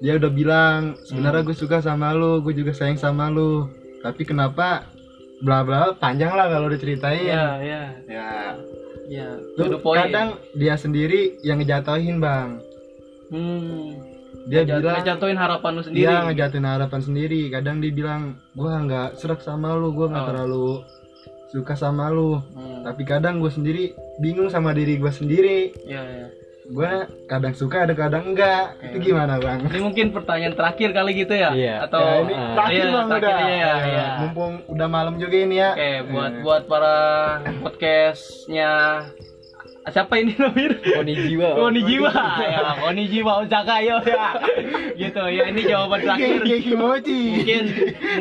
Dia 0.01 0.17
udah 0.17 0.31
bilang 0.31 0.79
sebenarnya 1.03 1.41
Hmm. 1.41 1.49
gue 1.49 1.57
suka 1.57 1.79
sama 1.79 2.11
lu, 2.11 2.41
gue 2.41 2.55
juga 2.55 2.73
sayang 2.73 2.97
sama 2.97 3.29
lu. 3.29 3.69
Tapi 4.01 4.25
kenapa 4.25 4.89
bla 5.39 5.61
bla 5.61 5.93
panjang 5.95 6.33
lah 6.33 6.49
kalau 6.49 6.69
diceritain. 6.69 7.21
Ya, 7.23 7.61
ya. 7.61 7.83
Ya. 8.07 8.29
Ya. 9.07 9.29
Tuh, 9.55 9.77
kadang 9.83 10.39
dia 10.53 10.75
sendiri 10.75 11.37
yang 11.41 11.59
ngejatuhin 11.59 12.17
bang. 12.19 12.61
hmm. 13.29 14.09
Dia 14.43 14.65
Ngejat- 14.65 14.81
bilang 14.81 14.97
ngejatuhin 14.97 15.37
harapan 15.37 15.71
lu 15.71 15.83
sendiri. 15.83 16.01
Dia 16.01 16.15
ngejatuhin 16.25 16.65
harapan 16.65 17.01
sendiri. 17.01 17.41
Kadang 17.47 17.77
dia 17.79 17.93
bilang, 17.93 18.23
gua 18.53 18.81
nggak 18.81 19.09
serak 19.15 19.41
sama 19.41 19.77
lu, 19.77 19.93
gua 19.93 20.09
nggak 20.09 20.25
Oh. 20.25 20.29
terlalu 20.29 20.69
suka 21.49 21.75
sama 21.75 22.09
lu. 22.09 22.41
Hmm. 22.49 22.81
Tapi 22.81 23.03
kadang 23.05 23.39
gue 23.39 23.51
sendiri 23.51 23.85
bingung 24.17 24.49
sama 24.49 24.73
diri 24.73 24.97
gue 24.97 25.11
sendiri. 25.11 25.75
Ya, 25.85 26.01
ya. 26.01 26.27
Gue 26.71 26.93
kadang 27.27 27.51
suka, 27.51 27.83
ada 27.83 27.93
kadang 27.93 28.31
enggak. 28.31 28.79
Itu 28.79 29.03
gimana 29.03 29.43
bang? 29.43 29.67
Ini 29.67 29.79
mungkin 29.83 30.07
pertanyaan 30.15 30.55
terakhir 30.55 30.95
kali 30.95 31.11
gitu 31.19 31.35
ya? 31.35 31.51
Iya. 31.51 31.75
Atau 31.83 31.99
Ya, 32.01 32.15
ini 32.23 32.35
ah, 32.35 32.55
terakhir 32.55 32.79
iya, 32.81 32.95
bang 32.95 33.07
terakhir 33.11 33.27
udah. 33.27 33.41
ya, 33.43 33.51
Ya, 33.51 33.75
iya. 33.83 34.07
Mumpung 34.23 34.53
udah 34.71 34.89
malam 34.89 35.15
juga 35.19 35.37
ini 35.37 35.57
ya. 35.59 35.71
Oke, 35.75 35.91
buat 36.09 36.31
Eh, 36.31 36.41
buat 36.41 36.63
para 36.65 36.97
podcastnya 37.59 38.73
siapa 39.91 40.23
ini 40.23 40.39
namanya? 40.39 40.71
Koni 40.79 41.15
jiwa. 41.19 41.51
Koni 41.59 41.81
Jiwa, 41.83 42.13
ya 42.39 42.61
Koni 42.79 43.05
Jiwa 43.11 43.33
Osaka 43.43 43.83
yo 43.83 43.99
ya, 44.07 44.39
gitu 44.95 45.23
ya 45.27 45.51
ini 45.51 45.67
jawaban 45.67 46.07
terakhir. 46.07 46.47
Mungkin 46.71 47.65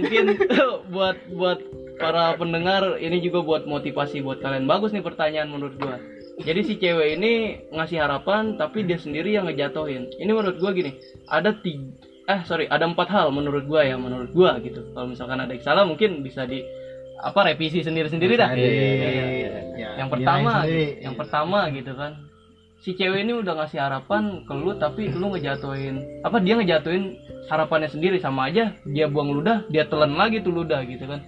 mungkin 0.02 0.26
buat 0.96 1.18
buat 1.30 1.60
para 2.00 2.34
pendengar 2.34 2.98
ini 2.98 3.22
juga 3.22 3.46
buat 3.46 3.64
motivasi 3.70 4.26
buat 4.26 4.42
kalian 4.42 4.66
bagus 4.66 4.90
nih 4.90 5.06
pertanyaan 5.06 5.54
menurut 5.54 5.78
gua. 5.78 6.02
Jadi 6.40 6.60
si 6.64 6.74
cewek 6.80 7.20
ini 7.20 7.32
ngasih 7.76 8.00
harapan 8.00 8.56
tapi 8.56 8.88
dia 8.88 8.96
sendiri 8.96 9.36
yang 9.36 9.46
ngejatohin. 9.52 10.08
Ini 10.16 10.32
menurut 10.32 10.56
gua 10.60 10.72
gini, 10.72 10.96
ada 11.28 11.52
tiga 11.52 11.92
eh 12.30 12.46
sorry 12.46 12.70
ada 12.70 12.86
empat 12.86 13.10
hal 13.10 13.34
menurut 13.34 13.66
gua 13.66 13.82
ya 13.82 13.98
menurut 13.98 14.30
gua 14.32 14.56
gitu. 14.62 14.86
Kalau 14.94 15.10
misalkan 15.10 15.42
ada 15.42 15.52
yang 15.52 15.66
salah 15.66 15.84
mungkin 15.84 16.22
bisa 16.22 16.46
di 16.46 16.62
apa 17.20 17.52
revisi 17.52 17.84
sendiri-sendiri 17.84 18.40
dah. 18.40 18.56
Iya, 18.56 18.70
iya, 18.70 18.88
iya, 18.96 19.26
Iya. 19.28 19.50
Ya, 19.76 19.90
yang 20.00 20.10
pertama 20.12 20.64
sendiri. 20.64 20.88
yang 21.04 21.16
pertama 21.16 21.60
gitu 21.72 21.92
kan 21.96 22.12
si 22.80 22.96
cewek 22.96 23.28
ini 23.28 23.36
udah 23.36 23.60
ngasih 23.60 23.80
harapan 23.80 24.48
ke 24.48 24.54
lu 24.56 24.72
tapi 24.80 25.12
lu 25.12 25.36
ngejatuhin 25.36 26.24
apa 26.24 26.40
dia 26.40 26.56
ngejatuhin 26.56 27.20
harapannya 27.52 27.92
sendiri 27.92 28.24
sama 28.24 28.48
aja 28.48 28.72
dia 28.88 29.06
buang 29.12 29.36
ludah 29.36 29.68
dia 29.68 29.84
telan 29.84 30.16
lagi 30.16 30.40
tuh 30.40 30.56
ludah 30.56 30.80
gitu 30.88 31.04
kan 31.04 31.20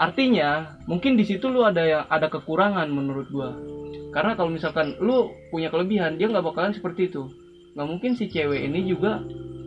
artinya 0.00 0.80
mungkin 0.88 1.20
di 1.20 1.28
situ 1.28 1.44
lu 1.52 1.60
ada 1.60 1.84
yang 1.84 2.02
ada 2.08 2.32
kekurangan 2.32 2.88
menurut 2.88 3.28
gua 3.28 3.52
karena 4.10 4.32
kalau 4.32 4.48
misalkan 4.48 4.96
lu 4.98 5.28
punya 5.48 5.68
kelebihan 5.68 6.16
dia 6.16 6.26
nggak 6.26 6.44
bakalan 6.44 6.72
seperti 6.72 7.08
itu 7.08 7.28
nggak 7.74 7.88
mungkin 7.88 8.12
si 8.12 8.26
cewek 8.26 8.64
ini 8.64 8.84
juga 8.84 9.20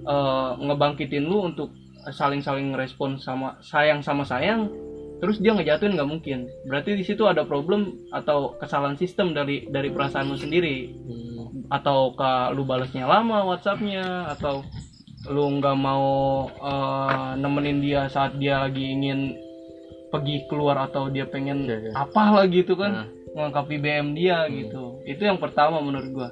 eh, 0.03 0.51
ngebangkitin 0.59 1.23
lu 1.23 1.45
untuk 1.45 1.69
saling-saling 2.09 2.73
respon 2.73 3.21
sama 3.21 3.61
sayang 3.61 4.01
sama 4.01 4.25
sayang 4.25 4.65
terus 5.21 5.37
dia 5.37 5.53
ngejatuhin 5.53 5.93
nggak 5.93 6.09
mungkin 6.09 6.49
berarti 6.65 6.97
di 6.97 7.05
situ 7.05 7.29
ada 7.29 7.45
problem 7.45 7.93
atau 8.09 8.57
kesalahan 8.57 8.97
sistem 8.97 9.31
dari 9.31 9.69
dari 9.69 9.93
perasaan 9.93 10.25
lu 10.25 10.35
sendiri 10.35 10.89
Hmm. 11.05 11.67
atau 11.69 12.11
ke 12.11 12.31
lu 12.55 12.63
balasnya 12.63 13.05
lama 13.05 13.43
WhatsAppnya 13.45 14.33
atau 14.33 14.65
lu 15.29 15.61
nggak 15.61 15.77
mau 15.77 16.09
eh, 16.49 17.29
nemenin 17.37 17.77
dia 17.79 18.09
saat 18.09 18.33
dia 18.35 18.65
lagi 18.65 18.81
ingin 18.81 19.37
pergi 20.09 20.43
keluar 20.49 20.75
atau 20.81 21.07
dia 21.07 21.23
pengen 21.23 21.63
Iya, 21.63 21.77
iya. 21.79 21.91
apalah 21.95 22.43
gitu 22.49 22.73
Nah. 22.75 23.05
Melengkapi 23.35 23.75
BM 23.79 24.13
dia 24.17 24.47
gitu. 24.51 24.99
Itu 25.07 25.23
yang 25.23 25.39
pertama 25.39 25.79
menurut 25.79 26.09
gua. 26.11 26.29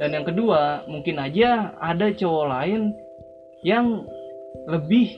Dan 0.00 0.12
yang 0.16 0.26
kedua 0.26 0.84
mungkin 0.88 1.20
aja 1.20 1.76
ada 1.80 2.12
cowok 2.12 2.46
lain 2.48 2.92
yang 3.64 4.04
lebih 4.68 5.16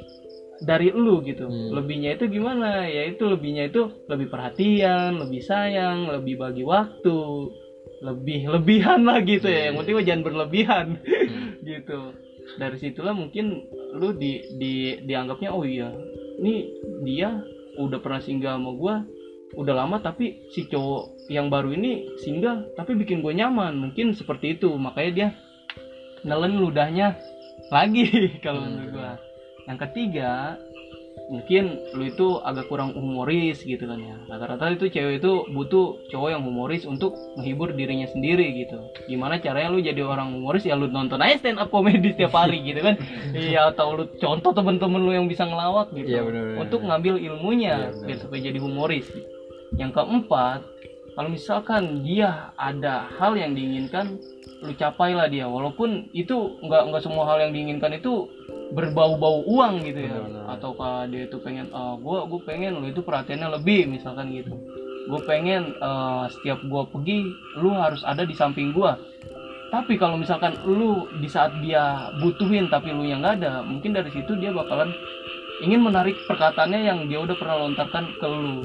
dari 0.62 0.94
lu 0.94 1.20
gitu. 1.26 1.50
Hmm. 1.50 1.74
lebihnya 1.74 2.14
itu 2.14 2.30
gimana? 2.30 2.86
Ya 2.86 3.10
itu 3.10 3.26
lebihnya 3.26 3.68
itu 3.68 3.90
lebih 4.06 4.30
perhatian 4.30 5.18
lebih 5.18 5.42
sayang 5.42 6.08
lebih 6.08 6.38
bagi 6.38 6.62
waktu 6.62 7.18
lebih 8.04 8.52
lebihan 8.52 9.02
lah 9.02 9.18
gitu 9.24 9.48
ya. 9.48 9.70
Yang 9.72 9.74
penting 9.82 9.94
mah 9.96 10.06
jangan 10.06 10.22
berlebihan. 10.22 10.86
Hmm. 11.02 11.50
gitu. 11.70 12.00
Dari 12.60 12.76
situlah 12.78 13.16
mungkin 13.16 13.66
lu 13.94 14.14
di 14.14 14.42
di 14.58 15.00
dianggapnya 15.06 15.54
oh 15.54 15.64
iya 15.64 15.88
ini 16.38 16.66
dia 17.06 17.40
udah 17.78 17.98
pernah 18.02 18.20
singgah 18.22 18.58
sama 18.58 18.70
gua 18.74 18.96
udah 19.52 19.74
lama 19.84 20.00
tapi 20.00 20.48
si 20.48 20.64
cowok 20.64 21.28
yang 21.28 21.52
baru 21.52 21.76
ini 21.76 22.16
singgah 22.24 22.64
tapi 22.74 22.96
bikin 22.96 23.20
gue 23.20 23.36
nyaman. 23.36 23.76
Mungkin 23.76 24.16
seperti 24.16 24.56
itu. 24.56 24.72
Makanya 24.74 25.10
dia 25.12 25.28
nelen 26.24 26.56
ludahnya 26.56 27.20
lagi 27.68 28.08
kalau 28.44 28.64
Hmm. 28.64 28.80
menurut 28.80 28.90
gua. 28.96 29.12
Yang 29.68 29.78
ketiga 29.88 30.60
mungkin 31.24 31.80
lu 31.96 32.04
itu 32.04 32.36
agak 32.44 32.68
kurang 32.68 32.92
humoris 32.92 33.64
gitu 33.64 33.84
kan 33.88 33.96
ya. 33.96 34.16
Rata-rata 34.28 34.76
itu 34.76 34.92
cewek 34.92 35.24
itu 35.24 35.48
butuh 35.52 35.96
cowok 36.12 36.28
yang 36.36 36.42
humoris 36.44 36.84
untuk 36.84 37.16
menghibur 37.36 37.72
dirinya 37.72 38.04
sendiri 38.04 38.44
gitu. 38.64 38.76
Gimana 39.08 39.40
caranya 39.40 39.72
lu 39.72 39.80
jadi 39.80 40.04
orang 40.04 40.36
humoris? 40.36 40.68
Ya 40.68 40.76
lu 40.76 40.88
nonton 40.88 41.20
aja 41.24 41.40
stand 41.40 41.60
up 41.60 41.72
comedy 41.72 42.12
setiap 42.12 42.36
hari 42.36 42.60
gitu 42.60 42.80
kan. 42.84 42.96
Iya 43.34 43.74
atau 43.74 43.98
lu 43.98 44.04
contoh 44.20 44.54
temen-temen 44.54 45.00
lu 45.00 45.12
yang 45.12 45.26
bisa 45.26 45.42
ngelawak 45.48 45.90
gitu. 45.96 46.06
Iya, 46.06 46.22
bener-bener. 46.22 46.60
untuk 46.60 46.80
ngambil 46.86 47.14
ilmunya 47.18 47.90
bener. 47.90 48.06
biar 48.06 48.18
supaya 48.20 48.40
jadi 48.40 48.58
humoris. 48.60 49.06
Yang 49.74 49.90
keempat 49.96 50.60
kalau 51.14 51.28
misalkan 51.30 52.02
dia 52.02 52.50
ada 52.58 53.06
hal 53.18 53.38
yang 53.38 53.54
diinginkan 53.54 54.18
lu 54.64 54.72
capailah 54.74 55.28
dia. 55.28 55.46
Walaupun 55.46 56.10
itu 56.16 56.58
nggak 56.64 56.90
nggak 56.90 57.02
semua 57.02 57.28
hal 57.28 57.48
yang 57.48 57.52
diinginkan 57.52 57.94
itu 57.94 58.28
berbau-bau 58.72 59.44
uang 59.44 59.84
gitu 59.84 60.08
ya. 60.08 60.24
Ataukah 60.48 61.10
dia 61.10 61.28
itu 61.28 61.36
pengen 61.42 61.68
ah 61.74 61.98
gua 62.00 62.24
gua 62.24 62.40
pengen 62.40 62.80
lu 62.80 62.88
itu 62.88 63.04
perhatiannya 63.04 63.60
lebih 63.60 63.90
misalkan 63.90 64.32
gitu. 64.32 64.56
Gue 65.04 65.20
pengen 65.28 65.76
eh, 65.76 66.24
setiap 66.32 66.64
gua 66.64 66.88
pergi 66.88 67.28
lu 67.60 67.76
harus 67.76 68.00
ada 68.06 68.24
di 68.24 68.32
samping 68.32 68.72
gua. 68.72 68.96
Tapi 69.68 69.98
kalau 69.98 70.14
misalkan 70.14 70.54
lu 70.64 71.10
di 71.18 71.26
saat 71.26 71.50
dia 71.60 72.08
butuhin 72.22 72.70
tapi 72.70 72.94
lu 72.94 73.02
yang 73.02 73.20
nggak 73.20 73.42
ada 73.42 73.60
mungkin 73.66 73.90
dari 73.90 74.06
situ 74.14 74.38
dia 74.38 74.54
bakalan 74.54 74.94
ingin 75.66 75.82
menarik 75.82 76.14
perkataannya 76.30 76.80
yang 76.86 76.98
dia 77.10 77.18
udah 77.18 77.34
pernah 77.34 77.58
lontarkan 77.58 78.06
ke 78.18 78.26
lu 78.26 78.62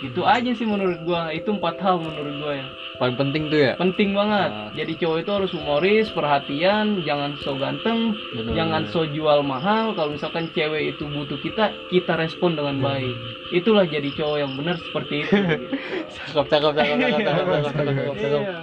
itu 0.00 0.20
aja 0.22 0.50
sih 0.50 0.62
menurut 0.64 1.02
gua 1.02 1.28
itu 1.28 1.50
empat 1.50 1.76
hal 1.78 1.98
menurut 1.98 2.34
gua 2.38 2.54
ya 2.54 2.68
Paling 2.98 3.14
penting 3.14 3.46
tuh 3.46 3.60
ya. 3.60 3.72
penting 3.74 4.10
banget 4.10 4.50
Ah. 4.50 4.70
jadi 4.72 4.90
cowok 4.96 5.18
itu 5.18 5.30
harus 5.32 5.50
humoris 5.52 6.06
perhatian 6.10 6.84
jangan 7.00 7.30
so 7.36 7.54
ganteng 7.54 8.10
Bener-bener. 8.28 8.54
jangan 8.54 8.82
so 8.88 9.06
jual 9.06 9.38
mahal 9.40 9.94
kalau 9.94 10.10
misalkan 10.10 10.50
cewek 10.50 10.92
itu 10.92 11.06
butuh 11.06 11.38
kita 11.38 11.70
kita 11.88 12.12
respon 12.14 12.54
dengan 12.54 12.78
baik 12.80 13.14
itulah 13.50 13.86
jadi 13.86 14.10
cowok 14.12 14.36
yang 14.36 14.52
benar 14.52 14.76
seperti 14.80 15.14
itu 15.20 15.34
Cakep, 16.28 16.44
cakep, 16.44 16.72
cakep, 16.74 16.96
cakep, 16.96 17.08
cakep, 17.08 17.22
cakep, 17.24 17.46
cakep, 17.48 17.84
cakep, 17.88 18.14
cakep. 18.18 18.42
Iya. 18.42 18.58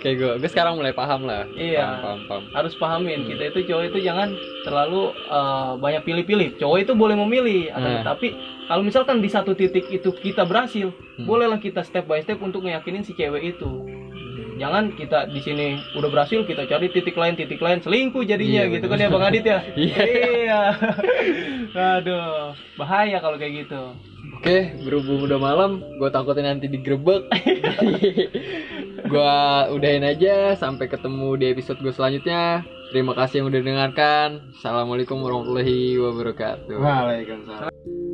Kayak 0.00 0.16
gue 0.16 0.32
gue 0.38 0.48
sekarang 0.48 0.74
mulai 0.74 0.90
paham 0.90 1.22
lah 1.22 1.44
Iya. 1.52 1.84
paham 1.84 1.98
paham, 2.00 2.18
paham. 2.26 2.42
harus 2.52 2.72
pahamin 2.74 3.20
kita 3.24 3.42
itu 3.46 3.60
cowok 3.66 3.84
itu 3.86 3.98
jangan 4.02 4.28
terlalu 4.62 5.02
eh, 5.12 5.72
banyak 5.76 6.02
pilih-pilih 6.02 6.48
cowok 6.56 6.78
itu 6.80 6.92
boleh 6.94 7.16
memilih 7.18 7.68
Hmm. 7.70 8.00
tetapi 8.00 8.28
kalau 8.66 8.80
misalkan 8.80 9.18
di 9.18 9.28
satu 9.28 9.52
titik 9.52 9.86
itu 9.86 10.10
kita 10.14 10.42
berhasil 10.42 10.88
Hmm. 10.90 11.24
bolehlah 11.24 11.56
kita 11.56 11.80
step 11.82 12.04
by 12.04 12.18
step 12.18 12.38
untuk 12.38 12.60
ngeyakinin 12.60 13.00
si 13.00 13.12
cewek 13.12 13.44
itu 13.50 13.70
jangan 14.56 14.92
kita 14.92 15.24
di 15.26 15.40
sini 15.40 15.66
udah 15.94 16.08
berhasil 16.08 16.44
kita 16.44 16.64
cari 16.64 16.88
titik 16.88 17.14
lain 17.14 17.32
titik 17.32 17.56
lain 17.56 17.78
selingkuh 17.78 18.20
jadinya 18.22 18.60
Iya, 18.62 18.72
gitu 18.74 18.86
bener. 18.86 18.92
kan 18.92 19.02
ya 19.02 19.08
bang 19.10 19.24
Adit 19.26 19.44
ya 19.46 19.58
Iya. 19.78 20.02
iya 20.04 20.60
aduh 21.96 22.52
bahaya 22.74 23.18
kalau 23.18 23.36
kayak 23.36 23.64
gitu 23.64 23.82
oke 24.40 24.56
berhubung 24.88 25.28
udah 25.28 25.36
malam 25.36 25.84
gue 26.00 26.08
takutnya 26.08 26.48
nanti 26.48 26.64
digerebek 26.72 27.28
gue 29.12 29.36
udahin 29.76 30.06
aja 30.06 30.56
sampai 30.56 30.88
ketemu 30.88 31.36
di 31.36 31.44
episode 31.50 31.82
gue 31.82 31.90
selanjutnya. 31.90 32.62
Terima 32.90 33.14
kasih 33.14 33.42
yang 33.42 33.48
udah 33.54 33.62
dengarkan. 33.62 34.28
Assalamualaikum 34.54 35.22
warahmatullahi 35.22 35.98
wabarakatuh. 35.98 36.78
Waalaikumsalam 36.78 38.09